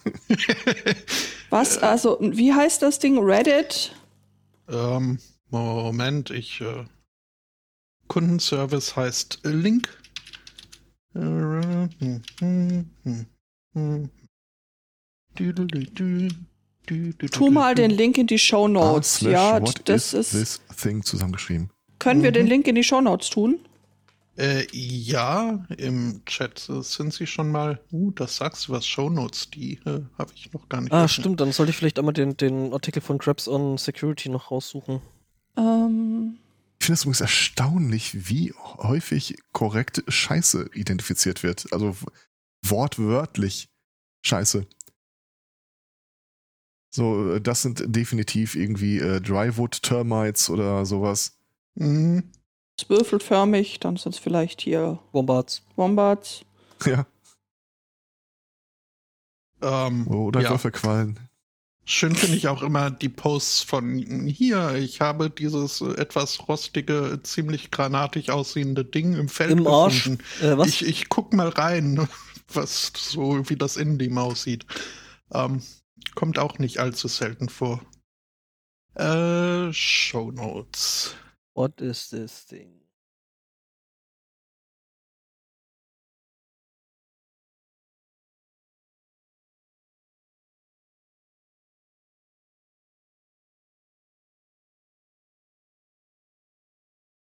[1.51, 3.19] Was, also, wie heißt das Ding?
[3.19, 3.95] Reddit?
[4.69, 5.19] Ähm,
[5.51, 6.85] Moment, ich äh,
[8.09, 9.89] Kundenservice heißt Link.
[17.31, 19.17] Tu mal den Link in die Show Notes.
[19.17, 20.61] slash Ja, das is ist.
[20.71, 21.71] this thing zusammengeschrieben.
[21.99, 22.35] Können wir Mhm.
[22.35, 23.59] den Link in die Show Notes tun?
[24.39, 27.81] Äh, ja, im Chat sind sie schon mal.
[27.91, 30.93] Uh, das sagst du was, Shownotes, die äh, habe ich noch gar nicht.
[30.93, 31.09] Ah, offen.
[31.09, 35.01] stimmt, dann sollte ich vielleicht einmal den, den Artikel von Krabs on Security noch raussuchen.
[35.57, 36.39] Ähm,
[36.79, 41.73] Ich finde es übrigens erstaunlich, wie häufig korrekt Scheiße identifiziert wird.
[41.73, 41.97] Also
[42.65, 43.69] wortwörtlich
[44.25, 44.69] Scheiße.
[46.95, 51.37] So, äh, das sind definitiv irgendwie äh, Drywood Termites oder sowas.
[51.75, 52.31] Mhm.
[52.79, 55.63] Ist würfelförmig, dann sind es vielleicht hier Bombards.
[55.77, 56.45] Wombats.
[56.85, 57.07] Ja.
[59.61, 60.51] Ähm, Oder ja.
[60.51, 61.19] Würfelquallen.
[61.85, 64.75] Schön finde ich auch immer die Posts von hier.
[64.75, 70.05] Ich habe dieses etwas rostige, ziemlich granatig aussehende Ding im Feld Im Arsch.
[70.05, 70.23] gefunden.
[70.43, 70.69] Äh, was?
[70.69, 72.07] Ich, ich guck mal rein,
[72.53, 74.67] was so wie das Innenleben aussieht.
[75.33, 75.63] Ähm,
[76.15, 77.81] kommt auch nicht allzu selten vor.
[78.95, 81.17] Äh, Show Notes.
[81.59, 82.83] What is this thing?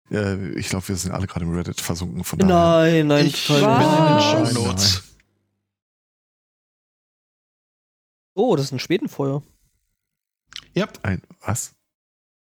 [0.09, 2.24] Äh, ich glaube, wir sind alle gerade im Reddit versunken.
[2.24, 4.30] Von Nein, nein, ich total bin nicht.
[4.30, 4.53] in den Was?
[4.53, 5.17] Show Notes.
[8.36, 9.43] Oh, das ist ein Schwedenfeuer.
[10.74, 11.76] Ja, Ein, was?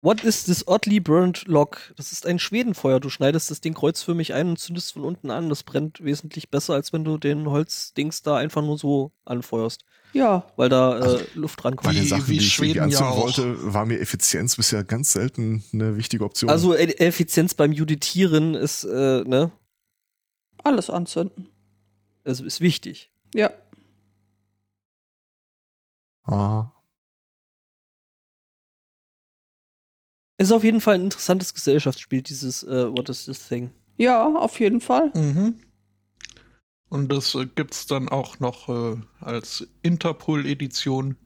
[0.05, 1.77] What is this oddly burned log?
[1.97, 2.99] Das ist ein Schwedenfeuer.
[2.99, 5.49] Du schneidest das Ding kreuzförmig ein und zündest von unten an.
[5.49, 9.83] Das brennt wesentlich besser, als wenn du den Holzdings da einfach nur so anfeuerst.
[10.13, 11.93] Ja, Weil da äh, Also, Luft Bei rankommt.
[11.95, 13.23] Wie- den Sachen, wie die ich Schweden ja anzünden auch.
[13.23, 16.51] wollte, war mir Effizienz bisher ganz selten eine wichtige Option.
[16.51, 19.51] Also E- Effizienz beim Juditieren ist, äh, ne,
[20.63, 21.49] alles anzünden.
[22.23, 23.09] also ist wichtig.
[23.33, 23.49] Ja.
[26.25, 26.71] ah.
[30.37, 33.71] Ist auf jeden Fall ein interessantes Gesellschaftsspiel, dieses äh, What is this thing?
[33.97, 35.11] Ja, auf jeden Fall.
[35.15, 35.59] Mhm.
[36.89, 41.17] Und das äh, gibt's dann auch noch äh, als Interpol-Edition,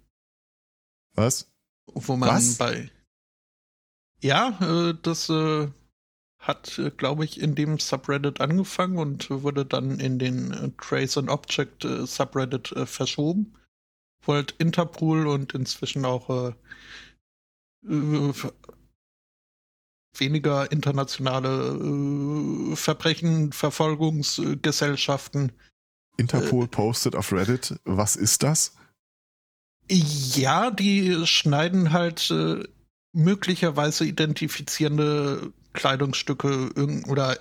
[1.16, 1.51] Was?
[1.88, 2.57] wo man Was?
[2.57, 2.91] bei.
[4.22, 5.70] Ja, äh, das äh,
[6.39, 11.18] hat, äh, glaube ich, in dem Subreddit angefangen und wurde dann in den äh, Trace
[11.18, 13.55] and Object äh, Subreddit äh, verschoben.
[14.22, 16.53] Wo halt Interpol und inzwischen auch äh,
[17.88, 18.34] äh,
[20.20, 25.51] weniger internationale äh, Verbrechen, Verfolgungsgesellschaften
[26.17, 26.67] Interpol Äh.
[26.67, 28.74] postet auf Reddit, was ist das?
[29.89, 32.63] Ja, die schneiden halt äh,
[33.13, 37.39] möglicherweise identifizierende Kleidungsstücke irg oder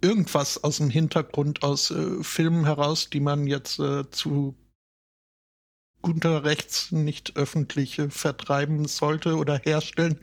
[0.00, 4.54] irgendwas aus dem Hintergrund aus äh, Filmen heraus, die man jetzt äh, zu
[6.02, 10.18] guter Rechts nicht öffentlich äh, vertreiben sollte oder herstellen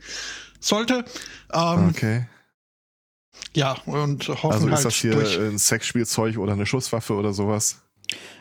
[0.62, 1.04] sollte.
[1.52, 2.26] Ähm, Okay.
[3.54, 5.38] Ja, und hoffen Also ist halt das hier durch.
[5.38, 7.78] ein Sexspielzeug oder eine Schusswaffe oder sowas?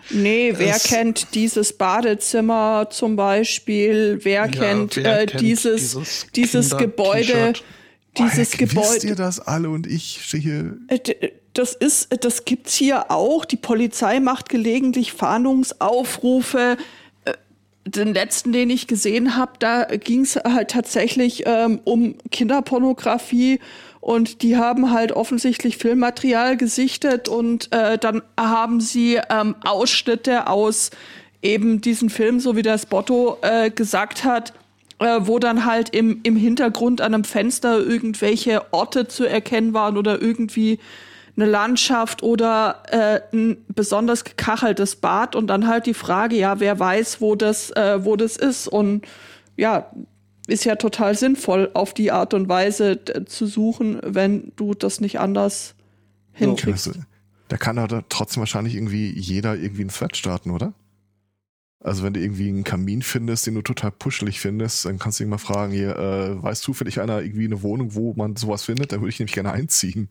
[0.10, 4.20] Nee, wer Es- kennt dieses Badezimmer zum Beispiel?
[4.24, 7.54] Wer Ja, kennt, wer äh, kennt dieses, dieses Kinder- Gebäude?
[8.18, 9.08] Dieses Wisst Gebäude.
[9.08, 10.78] ihr das alle und ich stehe.
[10.90, 11.00] Äh,
[11.54, 13.44] Das ist, das gibt's hier auch.
[13.46, 16.78] Die Polizei macht gelegentlich Fahndungsaufrufe.
[17.86, 23.60] Den letzten, den ich gesehen habe, da ging es halt tatsächlich ähm, um Kinderpornografie
[24.00, 30.92] und die haben halt offensichtlich Filmmaterial gesichtet und äh, dann haben sie ähm, Ausschnitte aus
[31.42, 34.54] eben diesen Film, so wie das Botto äh, gesagt hat,
[35.00, 39.98] äh, wo dann halt im, im Hintergrund an einem Fenster irgendwelche Orte zu erkennen waren
[39.98, 40.80] oder irgendwie
[41.36, 46.80] eine Landschaft oder äh, ein besonders gekacheltes Bad und dann halt die Frage, ja, wer
[46.80, 49.06] weiß, wo das, äh, wo das ist und
[49.56, 49.92] ja,
[50.48, 55.20] ist ja total sinnvoll, auf die Art und Weise zu suchen, wenn du das nicht
[55.20, 55.76] anders
[56.34, 56.88] hinkriegst.
[56.88, 57.02] Okay.
[57.48, 60.74] Da kann aber trotzdem wahrscheinlich irgendwie jeder irgendwie einen Thread starten, oder?
[61.84, 65.24] Also wenn du irgendwie einen Kamin findest, den du total puschelig findest, dann kannst du
[65.24, 68.92] ihn mal fragen, hier, äh, weiß zufällig einer irgendwie eine Wohnung, wo man sowas findet?
[68.92, 70.10] Da würde ich nämlich gerne einziehen.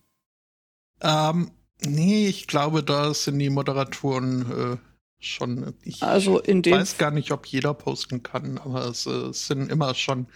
[1.01, 1.51] Ähm,
[1.83, 4.77] nee, ich glaube, da sind die Moderatoren äh,
[5.19, 5.75] schon.
[5.83, 9.71] Ich also in dem weiß gar nicht, ob jeder posten kann, aber es, äh, sind
[9.71, 10.27] immer schon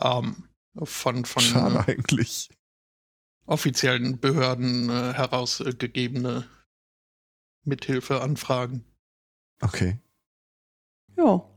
[0.00, 0.48] ähm,
[0.82, 2.50] von, von Schade eigentlich.
[3.46, 6.48] offiziellen Behörden äh, herausgegebene
[7.64, 8.84] Mithilfeanfragen.
[9.60, 9.98] Okay.
[11.16, 11.48] Ja.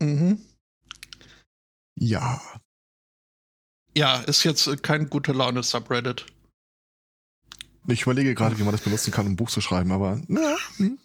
[0.00, 0.38] Mhm.
[1.96, 2.40] Ja.
[3.98, 6.24] Ja, ist jetzt kein gute Laune Subreddit.
[7.88, 10.54] Ich überlege gerade, wie man das benutzen kann, um ein Buch zu schreiben, aber na,
[10.76, 10.98] hm.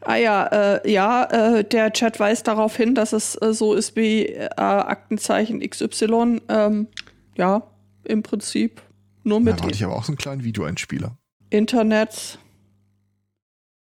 [0.00, 1.24] Ah ja, äh, ja,
[1.58, 6.40] äh, der Chat weist darauf hin, dass es äh, so ist wie äh, Aktenzeichen XY.
[6.48, 6.88] Ähm,
[7.36, 7.70] ja,
[8.02, 8.82] im Prinzip
[9.22, 11.16] nur mit da hatte ich aber auch so einen kleinen Videoeinspieler.
[11.50, 12.40] Internet.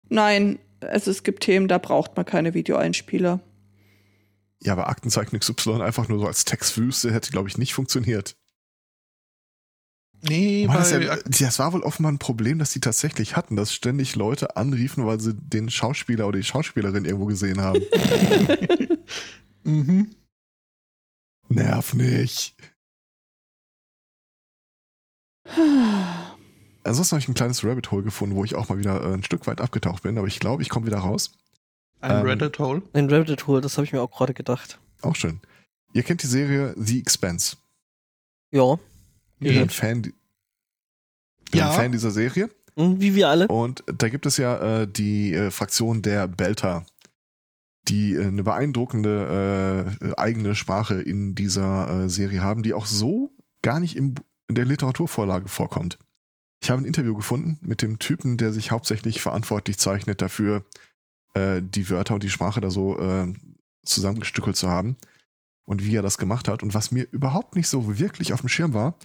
[0.10, 3.40] Nein, also es gibt Themen, da braucht man keine Videoeinspieler.
[4.64, 8.36] Ja, aber Aktenzeichen XY einfach nur so als Textwüste hätte, glaube ich, nicht funktioniert.
[10.24, 13.74] Nee, bei das, ja, das war wohl offenbar ein Problem, das die tatsächlich hatten, dass
[13.74, 17.82] ständig Leute anriefen, weil sie den Schauspieler oder die Schauspielerin irgendwo gesehen haben.
[19.64, 20.12] mhm.
[21.50, 22.56] Nerv nicht.
[26.84, 29.24] Ansonsten habe ich ein kleines Rabbit Hole gefunden, wo ich auch mal wieder äh, ein
[29.24, 31.32] Stück weit abgetaucht bin, aber ich glaube, ich komme wieder raus.
[32.02, 32.82] Ein Ähm, Reddit Hole.
[32.94, 34.80] Ein Rabbit Hole, das habe ich mir auch gerade gedacht.
[35.02, 35.40] Auch schön.
[35.94, 37.58] Ihr kennt die Serie The Expanse.
[38.52, 38.78] Ja.
[39.40, 40.14] Ich bin ein Fan, bin
[41.54, 41.70] Ja.
[41.70, 42.50] ein Fan dieser Serie.
[42.76, 43.48] Und Wie wir alle.
[43.48, 46.86] Und da gibt es ja äh, die äh, Fraktion der Belter,
[47.88, 53.32] die äh, eine beeindruckende äh, eigene Sprache in dieser äh, Serie haben, die auch so
[53.62, 54.16] gar nicht im,
[54.48, 56.00] in der Literaturvorlage vorkommt.
[56.64, 60.64] Ich habe ein Interview gefunden mit dem Typen, der sich hauptsächlich verantwortlich zeichnet dafür,
[61.34, 63.34] äh, die Wörter und die Sprache da so äh,
[63.84, 64.98] zusammengestückelt zu haben
[65.66, 66.64] und wie er das gemacht hat.
[66.64, 68.96] Und was mir überhaupt nicht so wirklich auf dem Schirm war,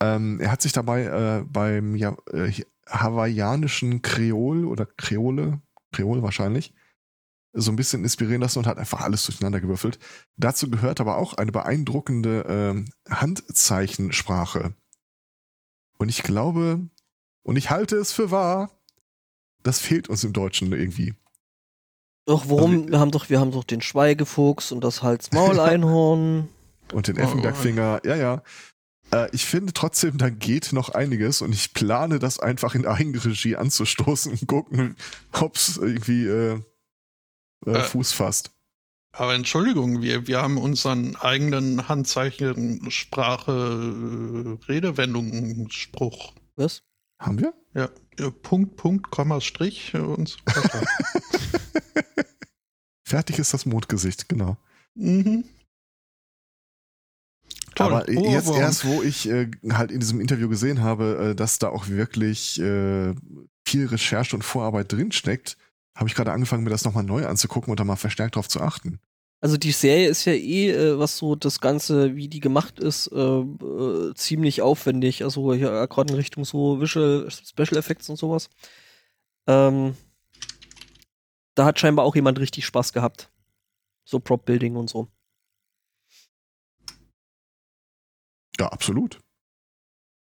[0.00, 2.52] ähm, er hat sich dabei äh, beim ja, äh,
[2.88, 5.60] hawaiianischen Kreol oder Kreole,
[5.92, 6.72] Kreol wahrscheinlich,
[7.52, 9.98] so ein bisschen inspirieren lassen und hat einfach alles durcheinander gewürfelt.
[10.36, 14.74] Dazu gehört aber auch eine beeindruckende ähm, Handzeichensprache.
[15.98, 16.88] Und ich glaube,
[17.42, 18.70] und ich halte es für wahr,
[19.62, 21.14] das fehlt uns im Deutschen irgendwie.
[22.26, 22.72] Doch, warum?
[22.82, 26.48] Also- wir haben doch, wir haben doch den Schweigefuchs und das Hals-Maul-Einhorn.
[26.92, 28.42] Und den Oh, Effenbergfinger, ja, ja.
[29.12, 33.54] Äh, ich finde trotzdem, da geht noch einiges und ich plane das einfach in Eigenregie
[33.54, 34.96] anzustoßen und gucken,
[35.32, 36.60] ob es irgendwie äh,
[37.64, 37.80] äh, Äh.
[37.82, 38.50] Fuß fasst.
[39.12, 46.32] Aber Entschuldigung, wir, wir haben unseren eigenen Handzeichensprache äh, Redewendungsspruch.
[46.56, 46.82] Was?
[47.20, 47.54] Haben wir?
[47.74, 47.88] Ja,
[48.42, 50.82] Punkt, Punkt, Komma, Strich und so weiter.
[53.04, 54.56] Fertig ist das Mondgesicht, genau.
[54.94, 55.44] mhm.
[57.74, 57.86] Toll.
[57.86, 58.58] Aber Oh, jetzt wow.
[58.58, 62.60] erst, wo ich äh, halt in diesem Interview gesehen habe, äh, dass da auch wirklich
[62.60, 63.14] äh,
[63.66, 65.56] viel Recherche und Vorarbeit drinsteckt,
[65.96, 68.60] habe ich gerade angefangen, mir das nochmal neu anzugucken und da mal verstärkt drauf zu
[68.60, 68.98] achten.
[69.42, 73.06] Also die Serie ist ja eh, äh, was so das Ganze, wie die gemacht ist,
[73.08, 75.24] äh, äh, ziemlich aufwendig.
[75.24, 78.50] Also ja, gerade in Richtung so Visual Special Effects und sowas.
[79.46, 79.96] Ähm,
[81.54, 83.30] da hat scheinbar auch jemand richtig Spaß gehabt.
[84.04, 85.08] So Prop Building und so.
[88.58, 89.20] Ja, absolut.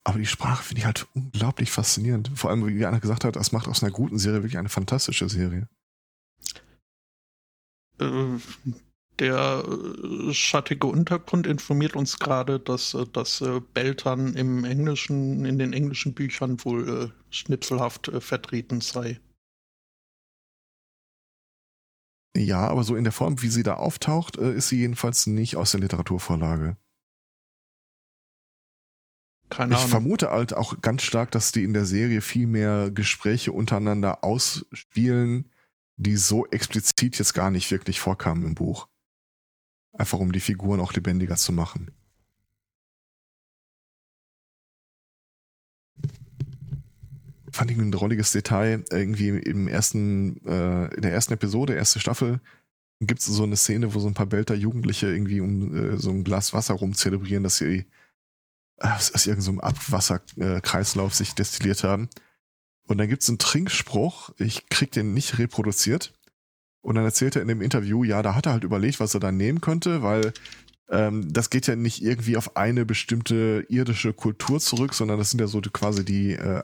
[0.05, 2.31] Aber die Sprache finde ich halt unglaublich faszinierend.
[2.37, 5.29] Vor allem, wie einer gesagt hat, das macht aus einer guten Serie wirklich eine fantastische
[5.29, 5.69] Serie.
[7.99, 8.39] Äh,
[9.21, 15.59] der äh, schattige Untergrund informiert uns gerade, dass äh, das äh, Beltern im Englischen, in
[15.59, 19.21] den englischen Büchern wohl schnipselhaft vertreten sei.
[22.37, 25.73] Ja, aber so in der Form, wie sie da auftaucht, ist sie jedenfalls nicht aus
[25.73, 26.77] der Literaturvorlage.
[29.51, 29.91] Keine Ich Ahnung.
[29.91, 35.51] vermute halt auch ganz stark, dass die in der Serie viel mehr Gespräche untereinander ausspielen,
[35.97, 38.89] die so explizit jetzt gar nicht wirklich vorkamen im Buch.
[40.01, 41.91] Einfach um die Figuren auch lebendiger zu machen.
[47.53, 48.83] Fand ich ein drolliges Detail.
[48.91, 52.41] Irgendwie im ersten, äh, in der ersten Episode, erste Staffel,
[53.01, 56.09] gibt es so eine Szene, wo so ein paar Belter Jugendliche irgendwie um äh, so
[56.09, 57.85] ein Glas Wasser rum zelebrieren, dass sie
[58.79, 62.09] äh, aus irgendeinem so Abwasserkreislauf sich destilliert haben.
[62.87, 66.15] Und dann gibt es einen Trinkspruch, ich krieg den nicht reproduziert.
[66.83, 69.21] Und dann erzählt er in dem Interview, ja, da hat er halt überlegt, was er
[69.21, 70.33] da nehmen könnte, weil
[70.89, 75.41] ähm, das geht ja nicht irgendwie auf eine bestimmte irdische Kultur zurück, sondern das sind
[75.41, 76.63] ja so quasi die äh,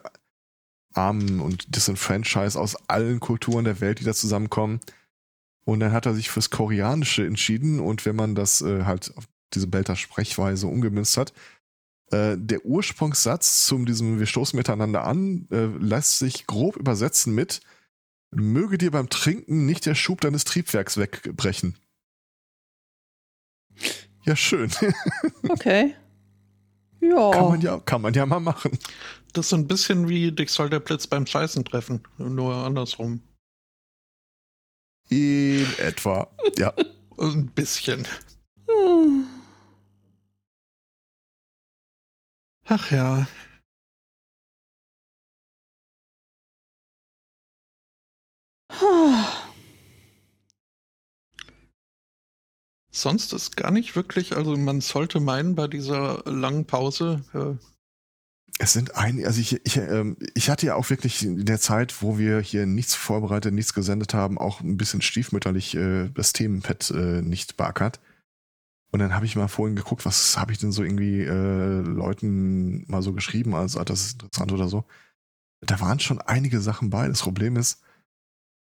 [0.93, 4.79] Armen und Disenfranchise aus allen Kulturen der Welt, die da zusammenkommen.
[5.63, 9.25] Und dann hat er sich fürs Koreanische entschieden und wenn man das äh, halt auf
[9.53, 11.33] diese Belter Sprechweise umgemünzt hat,
[12.11, 17.61] äh, der Ursprungssatz zum diesem Wir stoßen miteinander an äh, lässt sich grob übersetzen mit
[18.31, 21.77] Möge dir beim Trinken nicht der Schub deines Triebwerks wegbrechen.
[24.25, 24.71] Ja, schön.
[25.49, 25.95] Okay.
[26.99, 27.31] Ja.
[27.31, 28.77] Kann man ja, kann man ja mal machen.
[29.33, 33.21] Das ist so ein bisschen wie dich soll der Blitz beim Scheißen treffen, nur andersrum.
[35.09, 36.73] In etwa, ja.
[37.17, 38.05] Ein bisschen.
[38.67, 39.25] Hm.
[42.65, 43.27] Ach ja.
[52.91, 57.55] Sonst ist gar nicht wirklich, also man sollte meinen, bei dieser langen Pause, äh,
[58.59, 62.01] Es sind einige, also ich, ich, ähm, ich hatte ja auch wirklich in der Zeit,
[62.01, 66.89] wo wir hier nichts vorbereitet, nichts gesendet haben, auch ein bisschen stiefmütterlich äh, das Themenpad
[66.91, 67.99] äh, nicht beackert.
[68.91, 72.85] Und dann habe ich mal vorhin geguckt, was habe ich denn so irgendwie äh, Leuten
[72.89, 74.85] mal so geschrieben, ah, das ist interessant oder so.
[75.61, 77.07] Da waren schon einige Sachen bei.
[77.07, 77.81] Das Problem ist,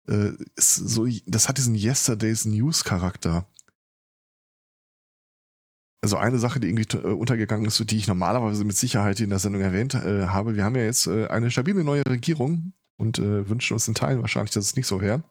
[0.07, 3.45] äh, ist so, das hat diesen Yesterday's News Charakter.
[6.03, 9.39] Also eine Sache, die irgendwie äh, untergegangen ist, die ich normalerweise mit Sicherheit in der
[9.39, 10.55] Sendung erwähnt äh, habe.
[10.55, 14.21] Wir haben ja jetzt äh, eine stabile neue Regierung und äh, wünschen uns in Teilen
[14.21, 15.23] wahrscheinlich, dass es nicht so wäre.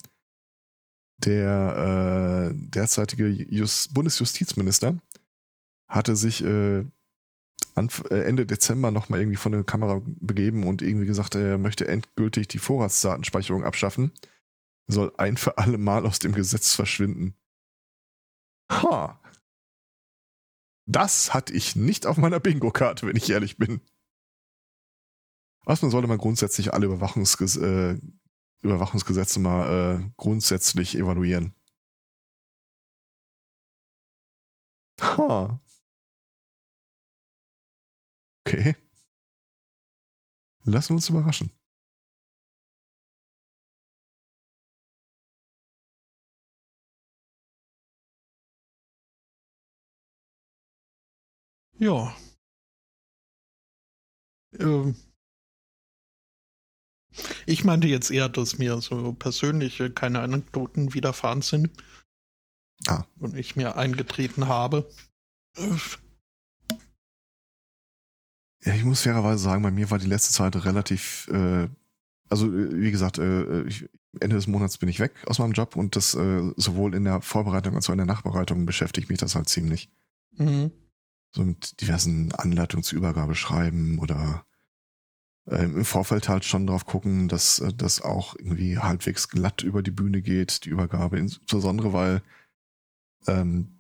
[1.19, 4.99] Der äh, derzeitige Just Bundesjustizminister
[5.89, 6.87] hatte sich Ende
[8.47, 13.65] Dezember nochmal irgendwie von der Kamera begeben und irgendwie gesagt, er möchte endgültig die Vorratsdatenspeicherung
[13.65, 14.13] abschaffen.
[14.91, 17.35] Soll ein für alle Mal aus dem Gesetz verschwinden.
[18.71, 19.21] Ha!
[20.87, 23.81] Das hatte ich nicht auf meiner Bingo-Karte, wenn ich ehrlich bin.
[25.65, 27.97] Man sollte man grundsätzlich alle Überwachungsges äh,
[28.63, 31.55] Überwachungsgesetze mal äh, grundsätzlich evaluieren.
[35.01, 35.61] Ha.
[38.47, 38.77] Okay.
[40.65, 41.53] Lassen wir uns überraschen.
[51.81, 52.15] Ja.
[54.59, 54.95] Ähm,
[57.47, 61.71] ich meinte jetzt eher, dass mir so persönliche keine Anekdoten widerfahren sind.
[62.87, 63.05] Ah.
[63.19, 64.89] Und ich mir eingetreten habe.
[65.57, 65.77] Äh,
[68.65, 71.69] Ja, ich muss fairerweise sagen, bei mir war die letzte Zeit relativ, äh,
[72.29, 73.89] also äh, wie gesagt, äh, ich,
[74.21, 77.23] Ende des Monats bin ich weg aus meinem Job und das äh, sowohl in der
[77.23, 79.91] Vorbereitung als auch in der Nachbereitung beschäftigt mich das halt ziemlich.
[80.37, 80.73] Mhm.
[81.33, 84.45] So mit diversen Anleitungen zur Übergabe schreiben oder
[85.47, 89.83] äh, im Vorfeld halt schon drauf gucken, dass äh, das auch irgendwie halbwegs glatt über
[89.83, 92.23] die Bühne geht, die Übergabe, insbesondere weil
[93.27, 93.77] ähm,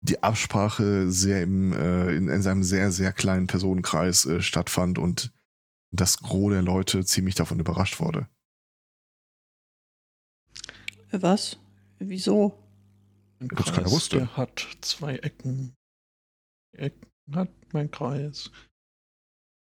[0.00, 5.32] die Absprache sehr im, äh, in, in seinem sehr, sehr kleinen Personenkreis äh, stattfand und
[5.92, 8.28] das Gros der Leute ziemlich davon überrascht wurde.
[11.12, 11.58] Was?
[11.98, 12.58] Wieso?
[13.38, 15.74] Ein Kreis, der hat zwei Ecken.
[16.72, 18.50] Ecken hat mein Kreis.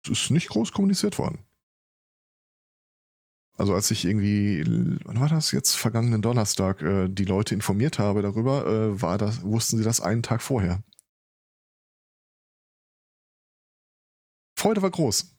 [0.04, 1.38] Es ist nicht groß kommuniziert worden.
[3.58, 4.64] Also als ich irgendwie,
[5.04, 9.42] wann war das jetzt, vergangenen Donnerstag, äh, die Leute informiert habe darüber, äh, war das,
[9.42, 10.82] wussten sie das einen Tag vorher.
[14.56, 15.36] Freude war groß.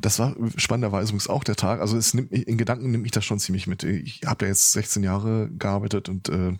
[0.00, 1.80] Das war spannenderweise übrigens auch der Tag.
[1.80, 3.82] Also es nimmt in Gedanken nimmt mich das schon ziemlich mit.
[3.82, 6.56] Ich habe da jetzt 16 Jahre gearbeitet und äh,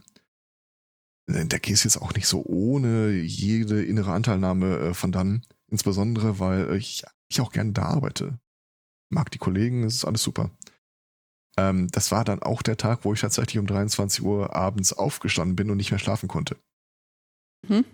[1.48, 5.42] da geht es jetzt auch nicht so ohne jede innere Anteilnahme äh, von dann.
[5.70, 8.38] Insbesondere, weil ich, ich auch gerne da arbeite.
[9.08, 10.50] Mag die Kollegen, es ist alles super.
[11.56, 15.56] Ähm, das war dann auch der Tag, wo ich tatsächlich um 23 Uhr abends aufgestanden
[15.56, 16.56] bin und nicht mehr schlafen konnte.
[17.66, 17.84] Hm?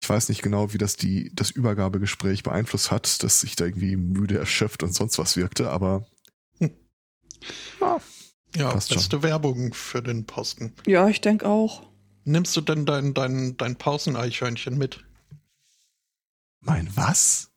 [0.00, 3.66] Ich Ich weiß nicht genau, wie das die, das Übergabegespräch beeinflusst hat, dass sich da
[3.66, 6.06] irgendwie müde, erschöpft und sonst was wirkte, aber
[7.80, 8.00] Ja,
[8.56, 10.72] Passt beste Werbung für den Posten.
[10.86, 11.82] Ja, ich denke auch.
[12.24, 15.04] Nimmst du denn dein, dein, dein Pauseneichhörnchen mit?
[16.68, 17.50] mein was?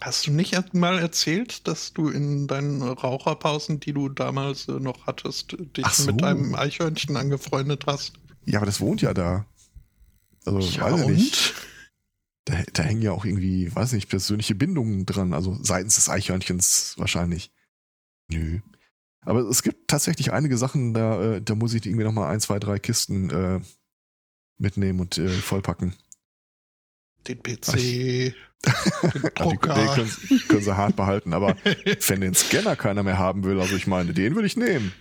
[0.00, 5.06] Hast du nicht mal erzählt, dass du in deinen Raucherpausen, die du damals äh, noch
[5.06, 6.10] hattest, dich so.
[6.10, 8.14] mit einem Eichhörnchen angefreundet hast?
[8.44, 9.46] Ja, aber das wohnt ja da.
[10.44, 11.54] Also, weiß ich nicht.
[12.44, 16.94] Da, da hängen ja auch irgendwie, weiß nicht, persönliche Bindungen dran, also seitens des Eichhörnchens
[16.98, 17.52] wahrscheinlich.
[18.28, 18.60] Nö.
[19.24, 22.58] Aber es gibt tatsächlich einige Sachen, da, äh, da muss ich irgendwie nochmal ein, zwei,
[22.58, 23.60] drei Kisten äh,
[24.58, 25.94] mitnehmen und äh, vollpacken.
[27.26, 28.34] Den PC, Ach, den
[28.66, 28.72] Ja,
[29.14, 29.94] die, den Drucker.
[29.94, 31.56] können, sie- können sie hart behalten, aber
[32.08, 34.92] wenn den Scanner keiner mehr haben will, also ich meine, den würde ich nehmen.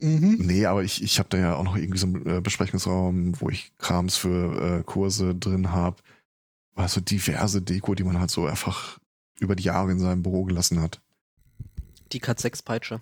[0.00, 0.36] mhm.
[0.40, 3.50] Nee, aber ich, ich habe da ja auch noch irgendwie so einen äh, Besprechungsraum, wo
[3.50, 5.96] ich Krams für äh, Kurse drin habe.
[6.74, 8.98] Also diverse Deko, die man halt so einfach
[9.40, 11.00] über die Jahre in seinem Büro gelassen hat.
[12.12, 13.00] Die Cat 6 Peitsche.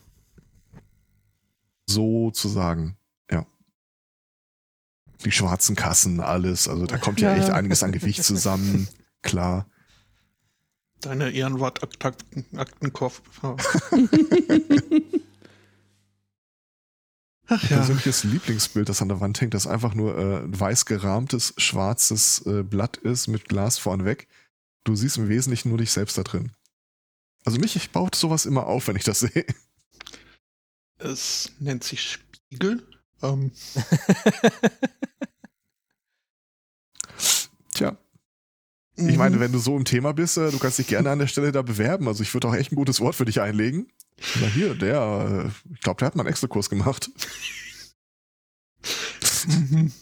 [1.86, 2.96] Sozusagen,
[3.30, 3.46] ja.
[5.24, 6.68] Die schwarzen Kassen, alles.
[6.68, 7.42] Also da kommt ja, Ja.
[7.42, 8.88] echt einiges an Gewicht zusammen.
[9.22, 9.66] Klar.
[11.00, 13.22] Deine Ehrenwort-Aktenkoffer.
[17.46, 17.76] Ach Mein ja.
[17.76, 22.62] persönliches Lieblingsbild, das an der Wand hängt, das einfach nur äh, weiß gerahmtes, schwarzes äh,
[22.62, 24.28] Blatt ist mit Glas vornweg.
[24.84, 26.52] Du siehst im Wesentlichen nur dich selbst da drin.
[27.44, 29.44] Also mich ich baut sowas immer auf, wenn ich das sehe.
[31.04, 32.82] Es nennt sich Spiegel.
[33.22, 33.52] Ähm,
[37.74, 37.96] Tja,
[38.96, 39.40] ich meine, mhm.
[39.40, 41.62] wenn du so im Thema bist, äh, du kannst dich gerne an der Stelle da
[41.62, 42.06] bewerben.
[42.08, 43.92] Also ich würde auch echt ein gutes Wort für dich einlegen.
[44.40, 47.10] Na hier, der, äh, ich glaube, der hat mal einen Excel-Kurs gemacht.
[49.46, 49.92] Mhm.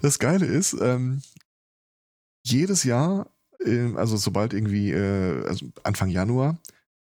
[0.00, 1.22] Das Geile ist, ähm,
[2.44, 3.32] jedes Jahr,
[3.64, 6.58] ähm, also sobald irgendwie, äh, also Anfang Januar,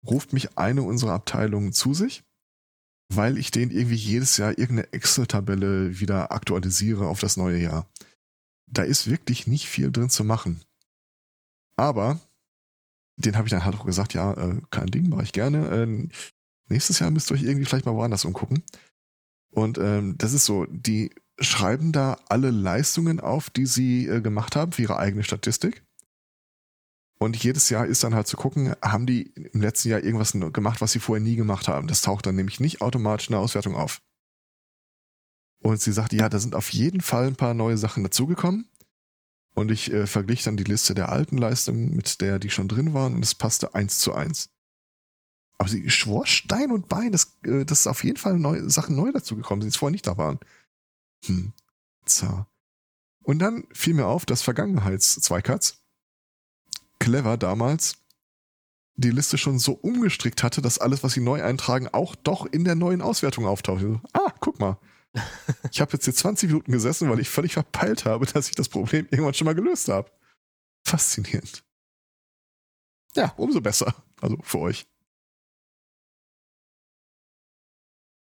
[0.09, 2.23] ruft mich eine unserer Abteilungen zu sich,
[3.13, 7.89] weil ich denen irgendwie jedes Jahr irgendeine Excel-Tabelle wieder aktualisiere auf das neue Jahr.
[8.69, 10.61] Da ist wirklich nicht viel drin zu machen.
[11.77, 12.19] Aber
[13.17, 15.67] den habe ich dann halt auch gesagt, ja, äh, kein Ding, mache ich gerne.
[15.69, 16.09] Äh,
[16.69, 18.63] nächstes Jahr müsst ihr euch irgendwie vielleicht mal woanders umgucken.
[19.51, 24.55] Und ähm, das ist so, die schreiben da alle Leistungen auf, die sie äh, gemacht
[24.55, 25.83] haben für ihre eigene Statistik.
[27.20, 30.82] Und jedes Jahr ist dann halt zu gucken, haben die im letzten Jahr irgendwas gemacht,
[30.82, 31.88] was sie vorher nie gemacht haben.
[31.88, 34.01] Das taucht dann nämlich nicht automatisch in der Auswertung auf.
[35.59, 38.70] Und sie sagte, ja, da sind auf jeden Fall ein paar neue Sachen dazugekommen.
[39.55, 42.93] Und ich äh, verglich dann die Liste der alten Leistungen mit der, die schon drin
[42.93, 44.51] waren, und es passte eins zu eins.
[45.57, 49.11] Aber sie schwor Stein und Bein, dass, äh, dass auf jeden Fall neue Sachen neu
[49.11, 50.39] dazugekommen sind, die vorher nicht da waren.
[51.26, 51.53] Hm,
[52.05, 52.47] zar.
[53.24, 55.82] Und dann fiel mir auf, dass Vergangenheits-Zweikatz
[56.99, 57.97] clever damals
[58.95, 62.63] die Liste schon so umgestrickt hatte, dass alles, was sie neu eintragen, auch doch in
[62.63, 63.81] der neuen Auswertung auftaucht.
[63.81, 64.77] So, ah, guck mal.
[65.71, 68.69] Ich habe jetzt hier 20 Minuten gesessen, weil ich völlig verpeilt habe, dass ich das
[68.69, 70.11] Problem irgendwann schon mal gelöst habe.
[70.83, 71.63] Faszinierend.
[73.15, 73.93] Ja, umso besser.
[74.21, 74.87] Also für euch.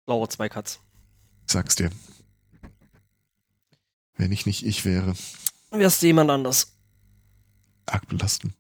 [0.08, 0.80] Laura Zweikatz.
[1.48, 1.92] Ich sag's dir.
[4.16, 5.16] Wenn ich nicht ich wäre,
[5.72, 6.75] Wärst du jemand anders?
[7.86, 8.54] Arg belastend.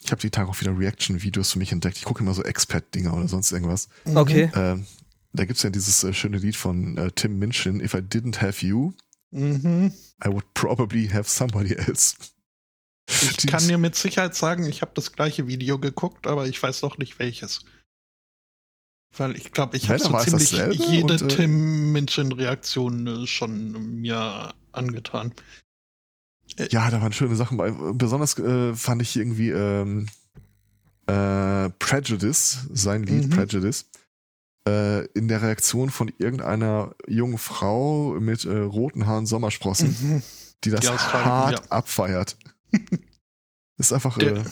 [0.00, 1.96] Ich habe die Tage auch wieder Reaction-Videos für mich entdeckt.
[1.98, 3.88] Ich gucke immer so Expert-Dinger oder sonst irgendwas.
[4.04, 4.16] Mhm.
[4.16, 4.50] Okay.
[4.54, 4.86] Ähm,
[5.32, 8.64] da gibt's ja dieses äh, schöne Lied von äh, Tim Minchin, If I didn't have
[8.64, 8.92] you,
[9.30, 9.92] Mhm.
[10.24, 12.16] I would probably have somebody else.
[13.10, 16.62] Ich Die- kann dir mit Sicherheit sagen, ich habe das gleiche Video geguckt, aber ich
[16.62, 17.62] weiß doch nicht welches.
[19.16, 20.50] Weil ich glaube, ich habe so ziemlich
[20.88, 25.34] jede und, äh, Tim Minchin-Reaktion äh, schon mir angetan.
[26.70, 27.70] Ja, da waren schöne Sachen bei.
[27.70, 30.06] Besonders äh, fand ich irgendwie ähm,
[31.06, 33.30] äh, Prejudice, sein Lied Mhm.
[33.30, 33.86] Prejudice,
[34.66, 40.22] äh, in der Reaktion von irgendeiner jungen Frau mit äh, roten Haaren Sommersprossen, Mhm.
[40.64, 41.70] die das Australien- hart ja.
[41.70, 42.36] abfeiert.
[43.78, 44.44] ist einfach, Der- äh,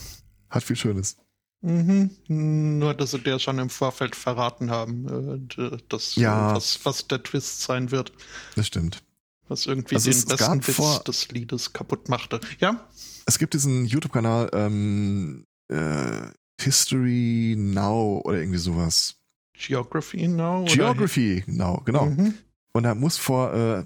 [0.51, 1.16] hat viel Schönes.
[1.62, 2.11] Mhm.
[2.28, 6.53] Nur, dass sie dir schon im Vorfeld verraten haben, äh, d- das, Ja.
[6.53, 8.12] äh, was, was der Twist sein wird.
[8.55, 9.03] Das stimmt.
[9.49, 12.40] Was irgendwie Also den es besten Witz des Liedes kaputt machte.
[12.59, 12.86] Ja?
[13.26, 16.28] Es gibt diesen YouTube-Kanal ähm, äh,
[16.61, 19.16] History Now oder irgendwie sowas.
[19.55, 20.62] Geography Now?
[20.62, 22.07] oder- Geography Now, genau.
[22.07, 22.34] Mhm.
[22.72, 23.84] Und da muss vor äh,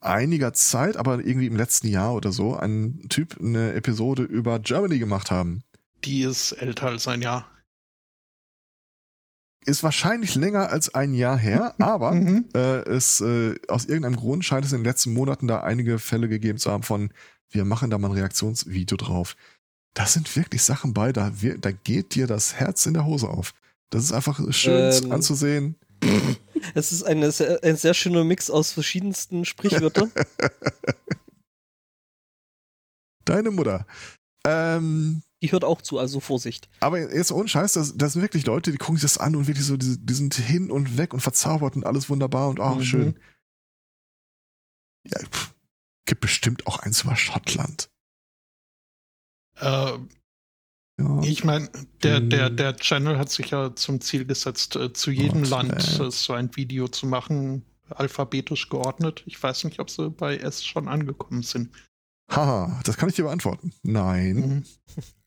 [0.00, 4.98] einiger Zeit, aber irgendwie im letzten Jahr oder so, ein Typ eine Episode über Germany
[4.98, 5.62] gemacht haben.
[6.04, 7.46] Die ist älter als ein Jahr.
[9.66, 12.46] Ist wahrscheinlich länger als ein Jahr her, aber Mhm.
[12.54, 16.28] äh, es, äh, aus irgendeinem Grund scheint es in den letzten Monaten da einige Fälle
[16.28, 17.12] gegeben zu haben von,
[17.50, 19.36] wir machen da mal ein Reaktionsvideo drauf.
[19.94, 23.28] Das sind wirklich Sachen bei, da, wir, da geht dir das Herz in der Hose
[23.28, 23.54] auf.
[23.90, 25.12] Das ist einfach schön Ähm.
[25.12, 25.76] anzusehen.
[26.74, 27.32] Es ist eine
[27.62, 30.12] ein sehr schöner Mix aus verschiedensten Sprichwörtern.
[33.24, 33.86] Deine Mutter.
[34.46, 36.68] Ähm, Die hört auch zu, also Vorsicht.
[36.80, 39.46] aber jetzt ohne Scheiß, das, das sind wirklich Leute, die gucken sich das an und
[39.46, 42.76] wirklich so, die, die sind hin und weg und verzaubert und alles wunderbar und auch
[42.76, 42.82] Mhm.
[42.84, 43.20] schön.
[45.08, 45.54] Ja, pff,
[46.04, 47.88] gibt bestimmt auch eins über Schottland.
[49.56, 49.98] Äh,
[51.00, 51.22] Ja.
[51.22, 51.70] ich meine,
[52.02, 52.56] der, der, Mhm.
[52.58, 55.70] der Channel hat sich ja zum Ziel gesetzt, äh, zu jedem Schottland.
[55.98, 59.22] Land äh, so ein Video zu machen, alphabetisch geordnet.
[59.24, 61.70] Ich weiß nicht, ob sie bei S schon angekommen sind.
[62.30, 63.72] Haha, das kann ich dir beantworten.
[63.82, 64.36] Nein.
[64.36, 64.64] Mhm.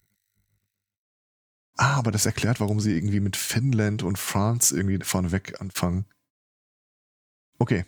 [1.76, 6.06] Ah, aber das erklärt, warum sie irgendwie mit Finnland und France irgendwie vorneweg anfangen.
[7.60, 7.86] Okay.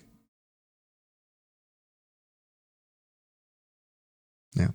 [4.55, 4.73] Ja.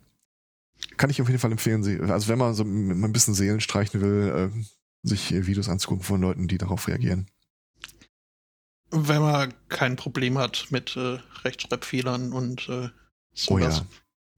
[0.97, 1.83] Kann ich auf jeden Fall empfehlen.
[1.83, 4.65] sie- Also wenn man so ein bisschen Seelen streichen will, äh,
[5.03, 7.27] sich äh, Videos anzugucken von Leuten, die darauf reagieren.
[8.91, 12.91] Wenn man kein Problem hat mit äh, Rechtschreibfehlern und äh,
[13.33, 13.67] so Oh ja.
[13.67, 13.85] das,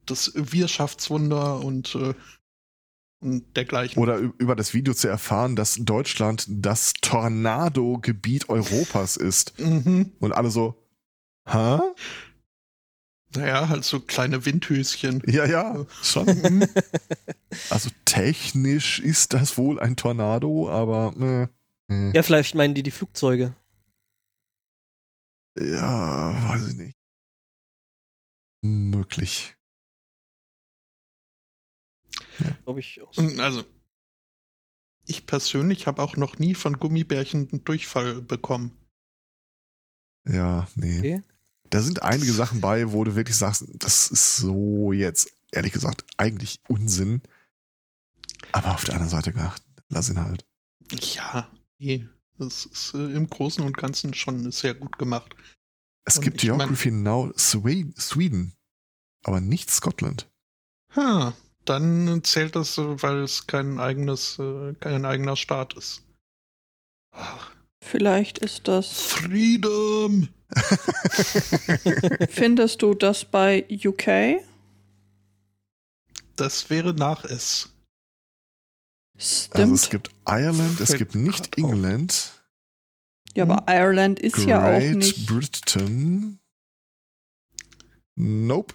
[0.07, 2.15] das Wirtschaftswunder und, äh,
[3.23, 4.03] und dergleichen.
[4.03, 9.59] Oder über das Video zu erfahren, dass Deutschland das Tornado-Gebiet Europas ist.
[9.59, 10.13] Mhm.
[10.21, 10.75] Und alle so,
[11.49, 11.79] hä?
[13.35, 15.23] Naja, halt so kleine Windhöschen.
[15.27, 16.27] Ja, ja, schon.
[16.27, 16.67] Mhm.
[17.71, 22.91] Also technisch ist das wohl ein Tornado, aber äh, äh, Ja, vielleicht meinen die die
[22.91, 23.55] Flugzeuge.
[25.59, 26.97] ja, weiß ich nicht.
[28.65, 29.57] Möglich.
[32.65, 33.13] Glaube ich auch.
[33.13, 33.23] so.
[33.43, 33.65] Also,
[35.07, 38.77] ich persönlich habe auch noch nie von Gummibärchen einen Durchfall bekommen.
[40.29, 40.99] Ja, nee.
[40.99, 41.23] Okay.
[41.71, 46.05] Da sind einige Sachen bei, wo du wirklich sagst, das ist so jetzt, ehrlich gesagt,
[46.19, 47.23] eigentlich Unsinn.
[48.53, 50.45] Aber auf der anderen Seite gedacht, lass ihn halt.
[50.93, 52.07] Ja, nee.
[52.39, 55.35] Das ist äh, im Großen und Ganzen schon sehr gut gemacht.
[56.05, 58.55] Es Und gibt ich mein- Geography Now Swe- Sweden,
[59.25, 60.29] aber nicht Scotland.
[60.97, 61.35] Ha,
[61.65, 66.03] dann zählt das, weil es kein eigenes, äh, kein eigener Staat ist.
[67.13, 67.53] Ach,
[67.83, 69.03] Vielleicht ist das.
[69.03, 70.29] Freedom!
[72.29, 74.41] Findest du das bei UK?
[76.37, 77.69] Das wäre nach S.
[79.19, 79.57] Stimmt.
[79.57, 81.59] Also es gibt Ireland, es gibt nicht.
[81.59, 82.33] England,
[83.35, 85.27] ja, aber Ireland ist ja auch Great nicht.
[85.27, 86.39] Britain.
[88.15, 88.75] Nope.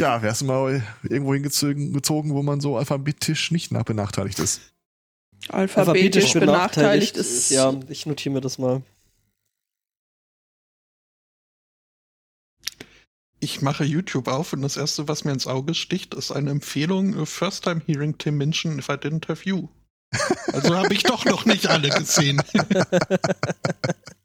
[0.00, 4.62] Tja, wärst du mal irgendwo hingezogen, gezogen, wo man so alphabetisch nicht nach benachteiligt ist.
[5.50, 7.50] Alphabetisch benachteiligt ist.
[7.50, 8.80] Ja, ich notiere mir das mal.
[13.40, 17.20] Ich mache YouTube auf und das erste, was mir ins Auge sticht, ist eine Empfehlung:
[17.20, 19.68] äh, First time hearing Tim mention if I didn't have you.
[20.54, 22.42] Also habe ich doch noch nicht alle gesehen.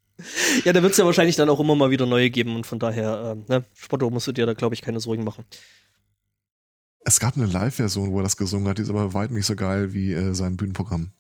[0.64, 2.80] Ja, da wird es ja wahrscheinlich dann auch immer mal wieder neue geben und von
[2.80, 5.46] daher, ähm, ne, Spotto musst du dir da, glaube ich, keine Sorgen machen.
[7.08, 9.56] Es gab eine Live-Version, wo er das gesungen hat, die ist aber weit nicht so
[9.56, 11.12] geil wie äh, sein Bühnenprogramm.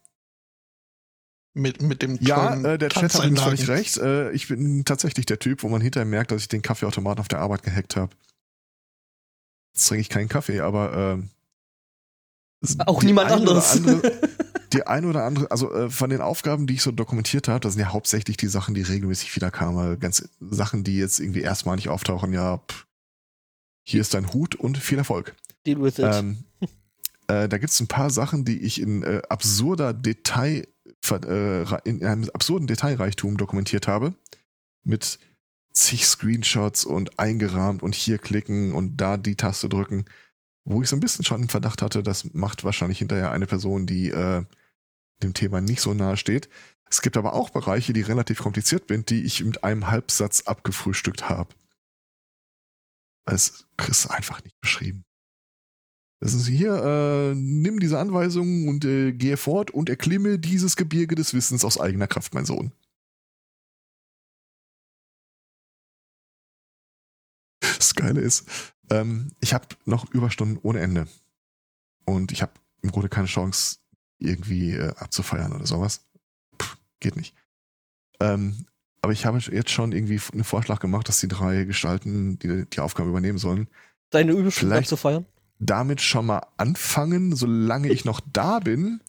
[1.54, 3.66] Mit, mit dem Ja, äh, der Chat hat völlig Tanzeinlagen.
[3.76, 3.98] recht.
[3.98, 7.28] Äh, ich bin tatsächlich der Typ, wo man hinterher merkt, dass ich den Kaffeeautomaten auf
[7.28, 8.16] der Arbeit gehackt habe.
[9.74, 11.30] Jetzt trinke ich keinen Kaffee, aber es-
[12.86, 13.78] Auch niemand anderes.
[13.78, 14.12] Andere,
[14.74, 17.74] die eine oder andere, also äh, von den Aufgaben, die ich so dokumentiert habe, das
[17.74, 20.00] sind ja hauptsächlich die Sachen, die regelmäßig wiederkamen.
[20.00, 22.86] Ganz Sachen, die jetzt irgendwie erstmalig auftauchen, ja, pff,
[23.84, 25.36] hier ist dein Hut und viel Erfolg.
[25.66, 26.06] Deal with it.
[26.12, 26.44] Ähm,
[27.28, 30.68] äh, da gibt es ein paar Sachen, die ich in äh, absurder Detail,
[31.12, 34.14] äh, in einem absurden Detailreichtum dokumentiert habe.
[34.84, 35.20] Mit
[35.72, 40.06] zig Screenshots und eingerahmt und hier klicken und da die Taste drücken.
[40.66, 43.86] Wo ich so ein bisschen schon den Verdacht hatte, das macht wahrscheinlich hinterher eine Person,
[43.86, 44.44] die äh,
[45.22, 46.50] dem Thema nicht so nahe steht.
[46.90, 51.30] Es gibt aber auch Bereiche, die relativ kompliziert sind, die ich mit einem Halbsatz abgefrühstückt
[51.30, 51.54] habe.
[53.26, 55.06] Es ist einfach nicht beschrieben.
[56.20, 61.16] Das ist hier, äh, nimm diese Anweisungen und äh, gehe fort und erklimme dieses Gebirge
[61.16, 62.72] des Wissens aus eigener Kraft, mein Sohn.
[67.96, 68.46] Das Geile ist,
[68.90, 71.08] ähm, ich habe noch Überstunden ohne Ende.
[72.06, 73.78] Und ich habe im Grunde keine Chance,
[74.20, 76.06] irgendwie äh, abzufeiern oder sowas.
[76.58, 77.36] Puh, geht nicht.
[78.20, 78.66] Ähm,
[79.02, 82.80] aber ich habe jetzt schon irgendwie einen Vorschlag gemacht, dass die drei Gestalten die, die
[82.80, 83.68] Aufgabe übernehmen sollen
[84.10, 85.26] Deine Überstunden abzufeiern?
[85.60, 89.02] damit schon mal anfangen, solange ich noch da bin.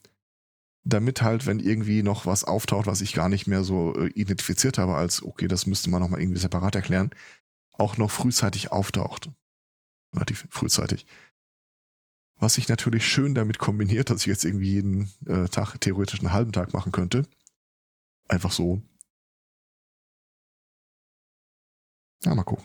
[0.88, 4.78] damit halt, wenn irgendwie noch was auftaucht, was ich gar nicht mehr so äh, identifiziert
[4.78, 7.10] habe, als okay, das müsste man nochmal irgendwie separat erklären,
[7.78, 9.30] auch noch frühzeitig auftaucht.
[10.14, 11.06] Relativ frühzeitig.
[12.38, 16.32] Was sich natürlich schön damit kombiniert, dass ich jetzt irgendwie jeden äh, Tag theoretisch einen
[16.32, 17.26] halben Tag machen könnte.
[18.28, 18.82] Einfach so.
[22.24, 22.64] Ja, mal gucken.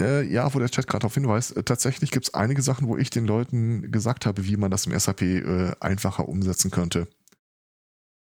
[0.00, 2.96] Äh, ja, wo der Chat gerade darauf hinweist, äh, tatsächlich gibt es einige Sachen, wo
[2.96, 7.08] ich den Leuten gesagt habe, wie man das im SAP äh, einfacher umsetzen könnte.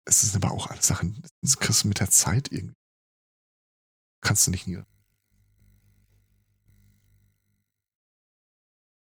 [0.08, 2.74] Es sind aber auch alle Sachen, das kriegst du mit der Zeit irgendwie.
[4.22, 4.86] Kannst du nicht nieder.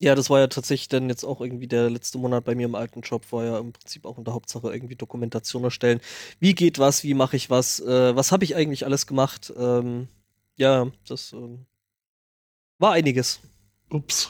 [0.02, 2.76] Ja, das war ja tatsächlich dann jetzt auch irgendwie der letzte Monat bei mir im
[2.76, 6.02] alten Job, war ja im Prinzip auch in der Hauptsache irgendwie Dokumentation erstellen.
[6.40, 9.54] Wie geht was, wie mache ich was, äh, was habe ich eigentlich alles gemacht?
[9.56, 10.10] Ähm,
[10.58, 11.68] ja, das ähm,
[12.80, 13.40] war einiges.
[13.90, 14.30] Ups.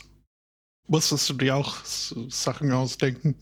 [0.87, 3.35] Musstest du dir auch Sachen ausdenken?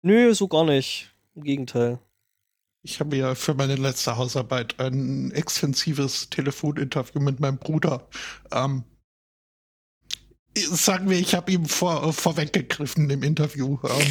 [0.00, 1.12] Nö, so gar nicht.
[1.34, 1.98] Im Gegenteil.
[2.88, 8.08] Ich habe ja für meine letzte Hausarbeit ein extensives Telefoninterview mit meinem Bruder.
[8.50, 8.82] Ähm,
[10.56, 13.78] sagen wir, ich habe ihm vor, vorweggegriffen im Interview.
[13.84, 14.06] Ähm,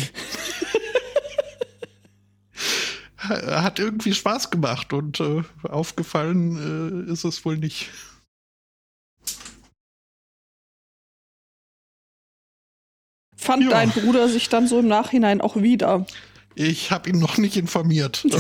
[3.64, 7.90] hat irgendwie Spaß gemacht und äh, aufgefallen äh, ist es wohl nicht.
[13.36, 13.70] Fand Ja.
[13.72, 16.06] dein Bruder sich dann so im Nachhinein auch wieder?
[16.60, 18.26] Ich habe ihn noch nicht informiert.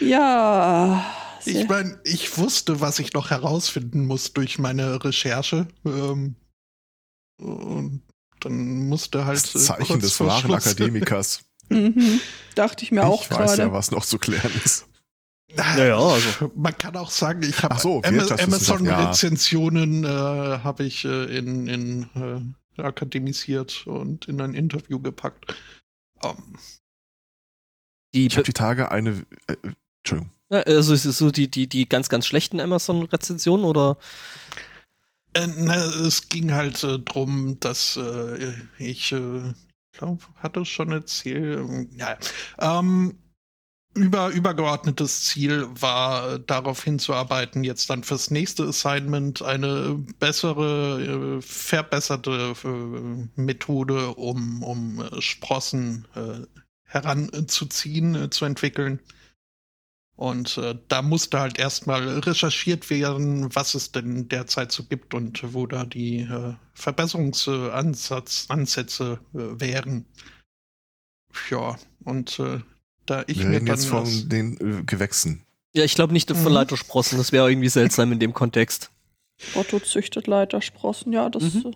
[0.00, 1.04] Ja.
[1.44, 5.68] Ich meine, ich wusste, was ich noch herausfinden muss durch meine Recherche.
[5.86, 6.34] Ähm,
[7.38, 8.02] und
[8.40, 9.38] dann musste halt.
[9.38, 11.42] Das äh, Zeichen kurz des wahren Akademikers.
[11.68, 12.20] Mhm.
[12.56, 13.62] Dachte ich mir auch ich weiß gerade.
[13.62, 14.86] ja, was noch zu klären ist.
[15.54, 16.50] Naja, also.
[16.54, 18.96] Man kann auch sagen, ich habe so, Am- Wirtschaftswissenschaft, ja.
[18.96, 22.40] Amazon-Rezensionen äh, habe ich äh, in, in äh,
[22.76, 25.54] akademisiert und in ein Interview gepackt.
[26.22, 26.56] Ähm,
[28.14, 29.24] Die, Ich habe die Tage eine.
[29.46, 29.56] Äh,
[30.04, 30.32] Entschuldigung.
[30.50, 33.96] Ja, also ist es so die, die, die ganz, ganz schlechten Amazon-Rezensionen oder?
[35.34, 39.54] Äh, na, es ging halt äh, drum, dass äh, ich äh,
[39.92, 41.58] glaube, hatte es schon erzählt.
[41.60, 42.18] ähm, Ja,
[42.58, 43.18] ähm,
[43.94, 51.42] über, übergeordnetes Ziel war, äh, darauf hinzuarbeiten, jetzt dann fürs nächste Assignment eine bessere, äh,
[51.42, 56.46] verbesserte äh, Methode, um, um äh, Sprossen äh,
[56.84, 59.00] heranzuziehen, äh, zu entwickeln.
[60.14, 65.66] Und da musste halt erstmal recherchiert werden, was es denn derzeit so gibt und wo
[65.66, 66.28] da die
[66.74, 70.04] Verbesserungsansätze Ansätze, wären.
[71.50, 72.40] Ja, und
[73.06, 75.44] da ich Wir mir reden dann jetzt von den äh, Gewächsen.
[75.74, 76.48] Ja, ich glaube nicht von Mhm.
[76.52, 77.18] Leitersprossen.
[77.18, 78.90] Das wäre irgendwie seltsam in dem Kontext.
[79.54, 81.42] Otto züchtet Leitersprossen, ja, das.
[81.42, 81.66] Mhm.
[81.66, 81.72] äh,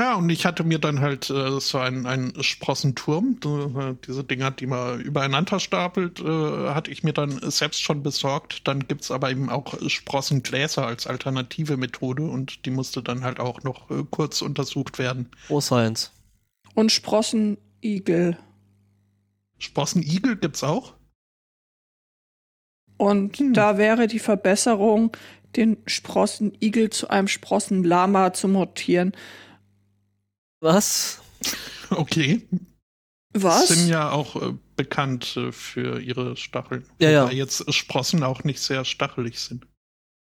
[0.00, 4.50] Ja, und ich hatte mir dann halt äh, so einen, einen Sprossenturm, äh, diese Dinger,
[4.50, 6.24] die man übereinander stapelt, äh,
[6.70, 8.68] hatte ich mir dann selbst schon besorgt.
[8.68, 13.62] Dann gibt's aber eben auch Sprossengläser als alternative Methode und die musste dann halt auch
[13.62, 15.30] noch äh, kurz untersucht werden.
[15.48, 16.12] Oh, Science.
[16.74, 18.36] Und Sprossenigel.
[19.58, 20.94] Sprossenigel gibt's auch?
[22.96, 23.54] Und Hm.
[23.54, 25.16] da wäre die Verbesserung,
[25.56, 29.12] den Sprossenigel zu einem Sprossenlama zu mutieren.
[30.60, 31.22] Was?
[31.90, 32.46] Okay.
[33.32, 33.68] Was?
[33.68, 36.84] Sind ja auch äh, bekannt äh, für ihre Stacheln.
[37.00, 37.22] Ja, ja.
[37.24, 39.66] Wobei jetzt Sprossen auch nicht sehr stachelig sind.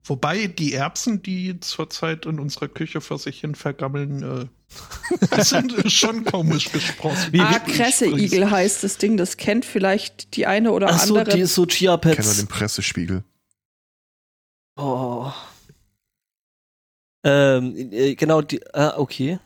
[0.08, 6.24] Wobei die Erbsen, die zurzeit in unserer Küche vor sich hin vergammeln, äh, sind schon
[6.26, 7.34] komisch gesprossen.
[7.34, 9.18] Wie- ah, Kresseigel heißt das Ding.
[9.18, 11.32] Das kennt vielleicht die eine oder Ach andere.
[11.36, 12.38] die ist so Ich kenne nur Chia-Pads.
[12.38, 13.24] den Pressespiegel.
[14.80, 15.32] Oh.
[17.24, 19.40] Ähm, äh, genau, die, ah, okay.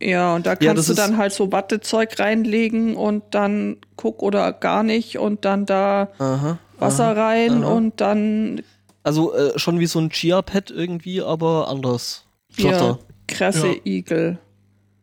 [0.00, 4.22] Ja, und da Ja, kannst das du dann halt so Wattezeug reinlegen und dann guck
[4.22, 6.58] oder gar nicht und dann da Aha.
[6.78, 7.72] Wasser aha, rein aha.
[7.72, 8.62] und dann
[9.06, 12.24] Also äh, schon wie so ein Chia-Pad irgendwie, aber anders.
[12.56, 12.70] Ja.
[12.70, 12.98] Flotter.
[13.28, 14.38] Kresseigel.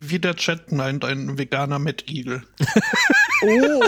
[0.01, 2.43] Wie der Chat meint, ein veganer Mettigel.
[3.45, 3.81] Oh,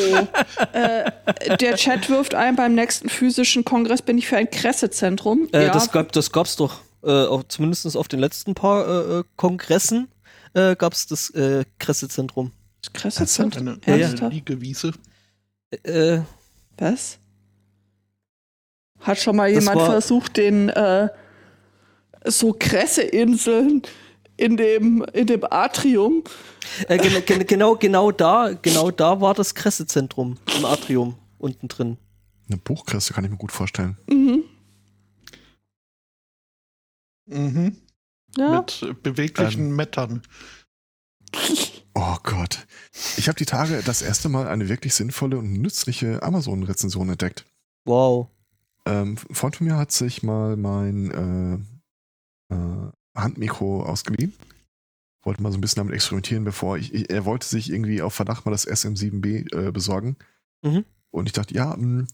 [0.72, 1.12] äh,
[1.58, 5.50] der Chat wirft ein, beim nächsten physischen Kongress bin ich für ein Kressezentrum.
[5.52, 6.80] Äh, ja, das, gab, das gab's doch.
[7.04, 10.08] Äh, auch, zumindest auf den letzten paar äh, äh, Kongressen
[10.54, 12.52] äh, gab's das äh, Kressezentrum.
[12.82, 13.68] das Kressezentrum.
[13.68, 13.94] Eine, Ja, ja.
[13.94, 14.34] eine Ernsthaft?
[14.34, 14.94] Liegewiese.
[15.84, 16.20] Äh,
[16.78, 17.20] Was?
[19.00, 21.10] Hat schon mal Das jemand versucht, den äh,
[22.26, 23.84] so Kresseinseln
[24.38, 26.24] in dem, in dem Atrium
[26.88, 31.98] äh, gen gen genau, genau da, genau da war das Kressezentrum im Atrium unten drin.
[32.48, 33.98] Eine Buchkresse kann ich mir gut vorstellen.
[34.08, 34.44] Mhm.
[37.28, 37.76] Mhm.
[38.38, 38.66] Ja.
[38.82, 39.76] Mit beweglichen Ähm.
[39.76, 40.22] Mettern.
[41.98, 42.68] Oh Gott.
[43.16, 47.46] Ich habe die Tage das erste Mal eine wirklich sinnvolle und nützliche Amazon-Rezension entdeckt.
[47.86, 48.28] Wow.
[48.86, 51.66] Ähm, ein Freund von mir hat sich mal mein
[52.50, 54.34] äh, äh, Handmikro ausgeliehen.
[55.24, 58.14] Wollte mal so ein bisschen damit experimentieren, bevor ich, ich er wollte sich irgendwie auf
[58.14, 60.18] Verdacht mal das SM7B äh, besorgen.
[60.62, 60.86] Mhm.
[61.10, 62.06] Und ich dachte, ja, mh,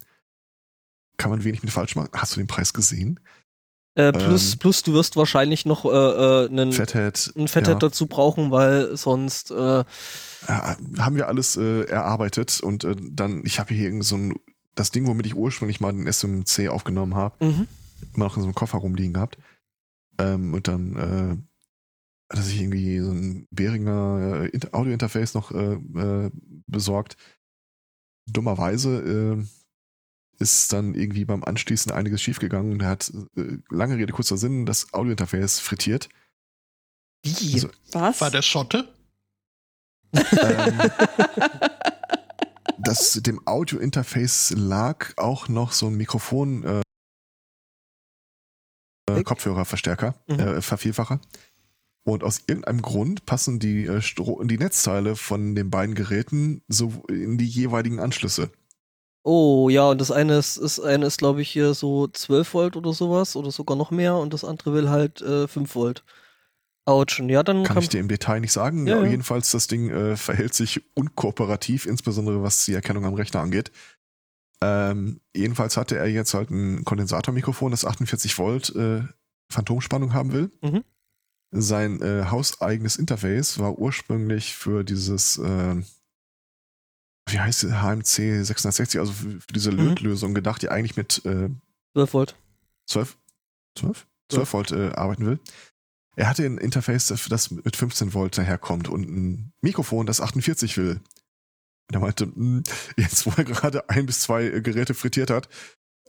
[1.18, 2.10] kann man wenig mit falsch machen.
[2.14, 3.20] Hast du den Preis gesehen?
[3.96, 4.60] Äh, plus, Ähm.
[4.60, 7.34] plus, du wirst wahrscheinlich noch äh, äh, einen, Fathead.
[7.36, 7.80] einen Fathead ja.
[7.80, 9.84] dazu brauchen, weil sonst äh,
[10.48, 14.36] Ja, haben wir alles äh, erarbeitet und äh, dann, ich habe hier irgend so ein,
[14.76, 17.68] das Ding, womit ich ursprünglich mal den SMC aufgenommen habe, mhm.
[18.14, 19.38] immer noch in so einem Koffer rumliegen gehabt.
[20.18, 21.38] Ähm, und dann äh,
[22.32, 26.32] hat er sich irgendwie so ein Behringer äh, Inter- Audio-Interface noch äh, äh,
[26.68, 27.18] besorgt.
[28.30, 34.14] Dummerweise äh, ist dann irgendwie beim Anschließen einiges schiefgegangen und er hat, äh, lange Rede,
[34.14, 36.10] kurzer Sinn, das Audio-Interface frittiert.
[37.24, 37.54] Wie?
[37.54, 38.22] Also, Was?
[38.22, 38.94] War der Schotte?
[40.14, 40.22] ähm,
[42.92, 46.82] das, dem Audio-Interface lag auch noch so ein Mikrofon, äh,
[49.10, 49.24] äh.
[49.24, 50.40] Kopfhörerverstärker, Mhm.
[50.40, 51.20] äh, Vervielfacher.
[52.04, 54.02] Und aus irgendeinem Grund passen die, äh,
[54.46, 58.52] die Netzteile von den beiden Geräten so in die jeweiligen Anschlüsse.
[59.24, 62.76] Oh, ja, und das eine ist, ist eine ist, glaube ich, hier so 12 Volt
[62.76, 66.04] oder sowas oder sogar noch mehr und das andere will halt äh, 5 Volt.
[66.86, 67.20] Autsch.
[67.20, 68.88] Und Ja, dann Kann ich dir im Detail nicht sagen.
[68.88, 69.10] Ja, ja.
[69.10, 73.72] jedenfalls, das Ding äh, verhält sich unkooperativ, insbesondere was die Erkennung am Rechner angeht.
[74.64, 79.02] Ähm, jedenfalls hatte er jetzt halt ein Kondensatormikrofon, das 48 Volt äh,
[79.52, 80.52] Phantomspannung haben will.
[80.62, 80.84] Mhm.
[81.54, 85.76] Sein äh, hauseigenes Interface war ursprünglich für dieses, äh,
[87.28, 89.90] wie heißt es, HMC 660, also für, für diese Mhm.
[89.90, 91.50] Lötlösung gedacht, die eigentlich mit äh,
[91.94, 92.36] 12 Volt.
[92.88, 93.18] 12,
[93.78, 94.08] 12?
[94.30, 95.40] 12 Volt äh, arbeiten will.
[96.16, 101.00] Er hatte ein Interface, das mit 15 Volt daherkommt und ein Mikrofon, das 48 will.
[101.88, 102.64] Und er meinte, "Hm,
[102.98, 105.48] jetzt wo er gerade ein bis zwei äh, Geräte frittiert hat,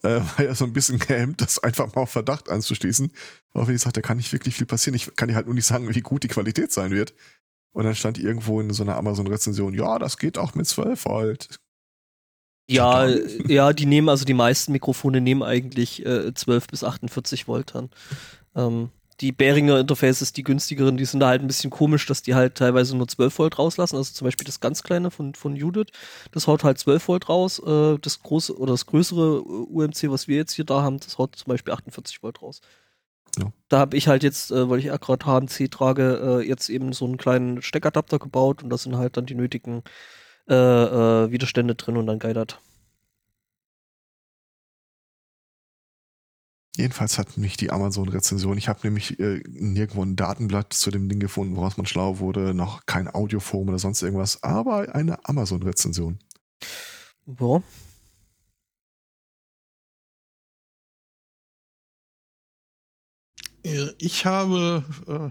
[0.03, 3.13] äh, war er so ein bisschen gehemmt, das einfach mal auf Verdacht anzuschließen.
[3.55, 4.97] Aber wie gesagt, da kann nicht wirklich viel passieren.
[4.97, 7.15] Ich kann dir halt nur nicht sagen, wie gut die Qualität sein wird.
[7.73, 11.59] Und dann stand irgendwo in so einer Amazon-Rezension, ja, das geht auch mit 12 Volt.
[12.69, 13.51] Ja, Verdammt.
[13.51, 17.91] ja, die nehmen, also die meisten Mikrofone nehmen eigentlich äh, 12 bis 48 Volt an.
[18.55, 18.91] Ähm,
[19.23, 22.57] die Behringer Interfaces, die günstigeren, die sind da halt ein bisschen komisch, dass die halt
[22.57, 23.97] teilweise nur 12 Volt rauslassen.
[23.97, 25.87] Also zum Beispiel das ganz kleine von, von Judith,
[26.33, 27.61] das haut halt 12 Volt raus.
[27.61, 31.19] Äh, das große oder das größere äh, UMC, was wir jetzt hier da haben, das
[31.19, 32.61] haut zum Beispiel 48 Volt raus.
[33.39, 33.53] Ja.
[33.69, 36.93] Da habe ich halt jetzt, äh, weil ich ja gerade HMC trage, äh, jetzt eben
[36.93, 39.83] so einen kleinen Steckadapter gebaut und da sind halt dann die nötigen
[40.45, 42.61] Widerstände drin und dann geidert.
[46.77, 51.21] Jedenfalls hat mich die Amazon-Rezension, ich habe nämlich äh, nirgendwo ein Datenblatt zu dem Ding
[51.21, 56.19] gefunden, woraus man schlau wurde, noch kein Audioforum oder sonst irgendwas, aber eine Amazon-Rezension.
[57.27, 57.63] Ja.
[63.65, 65.31] Äh, Ich habe, äh,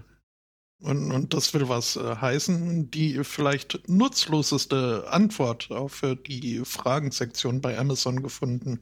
[0.84, 7.60] und, und das will was äh, heißen, die vielleicht nutzloseste Antwort auf äh, die Fragensektion
[7.60, 8.80] bei Amazon gefunden.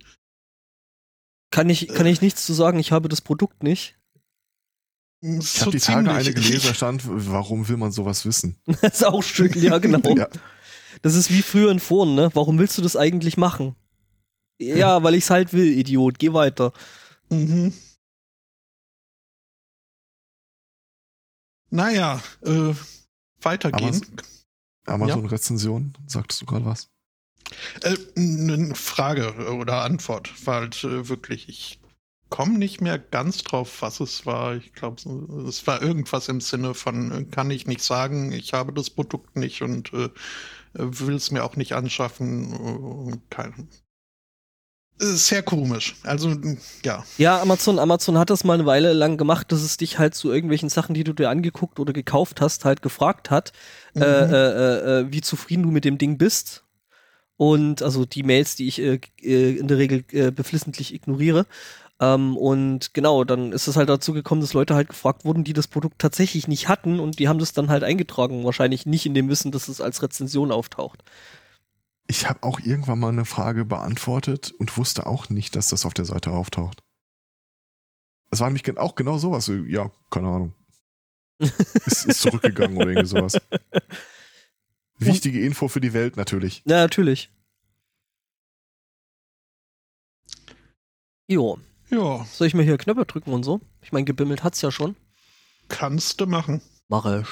[1.51, 3.97] Kann ich, kann ich nichts zu sagen, ich habe das Produkt nicht.
[5.23, 8.57] Ich habe die Tage eine gelesen, da stand, warum will man sowas wissen?
[8.81, 10.01] Das ist auch schön, ja, genau.
[10.17, 10.29] Ja.
[11.03, 12.31] Das ist wie früher in Foren, ne?
[12.35, 13.77] Warum willst du das eigentlich machen?
[14.59, 16.19] Ja, weil ich's halt will, Idiot.
[16.19, 16.73] Geh weiter.
[17.31, 17.73] Mhm.
[21.71, 22.75] Naja, äh,
[23.41, 24.05] weitergehen.
[24.87, 26.91] Amazon-Rezension, sagtest du gerade was?
[27.83, 31.81] Äh, eine Frage oder Antwort war halt äh, wirklich, ich
[32.29, 34.55] komme nicht mehr ganz drauf, was es war.
[34.55, 35.03] Ich glaube,
[35.49, 39.37] es war irgendwas im Sinne von, äh, kann ich nicht sagen, ich habe das Produkt
[39.37, 40.11] nicht und äh,
[40.75, 43.13] will es mir auch nicht anschaffen.
[43.13, 43.69] Äh, kein,
[45.01, 45.97] äh, sehr komisch.
[46.05, 46.37] Also,
[46.85, 47.05] ja.
[47.19, 50.31] Ja, Amazon, Amazon hat das mal eine Weile lang gemacht, dass es dich halt zu
[50.31, 53.53] irgendwelchen Sachen, die du dir angeguckt oder gekauft hast, halt gefragt hat,
[53.95, 54.03] Mhm.
[54.03, 56.63] äh, äh, äh, wie zufrieden du mit dem Ding bist.
[57.41, 61.47] Und also die Mails, die ich äh, äh, in der Regel äh, beflissentlich ignoriere.
[61.99, 65.55] Ähm, und genau, dann ist es halt dazu gekommen, dass Leute halt gefragt wurden, die
[65.55, 68.45] das Produkt tatsächlich nicht hatten und die haben das dann halt eingetragen.
[68.45, 71.03] Wahrscheinlich nicht in dem Wissen, dass es als Rezension auftaucht.
[72.09, 75.95] Ich habe auch irgendwann mal eine Frage beantwortet und wusste auch nicht, dass das auf
[75.95, 76.83] der Seite auftaucht.
[78.31, 79.47] Es war nämlich auch genau sowas.
[79.47, 80.53] so, Ja, keine Ahnung.
[81.39, 83.39] ist, ist zurückgegangen oder irgendwie sowas.
[85.01, 86.63] Wichtige Info für die Welt natürlich.
[86.67, 87.31] Ja, natürlich.
[91.29, 91.59] Jo.
[91.91, 93.61] Ja, Soll ich mir hier Knöpfe drücken und so?
[93.83, 94.97] Ich meine, gebimmelt hat's ja schon.
[95.69, 96.61] kannst du machen.
[96.89, 97.29] Mach ich.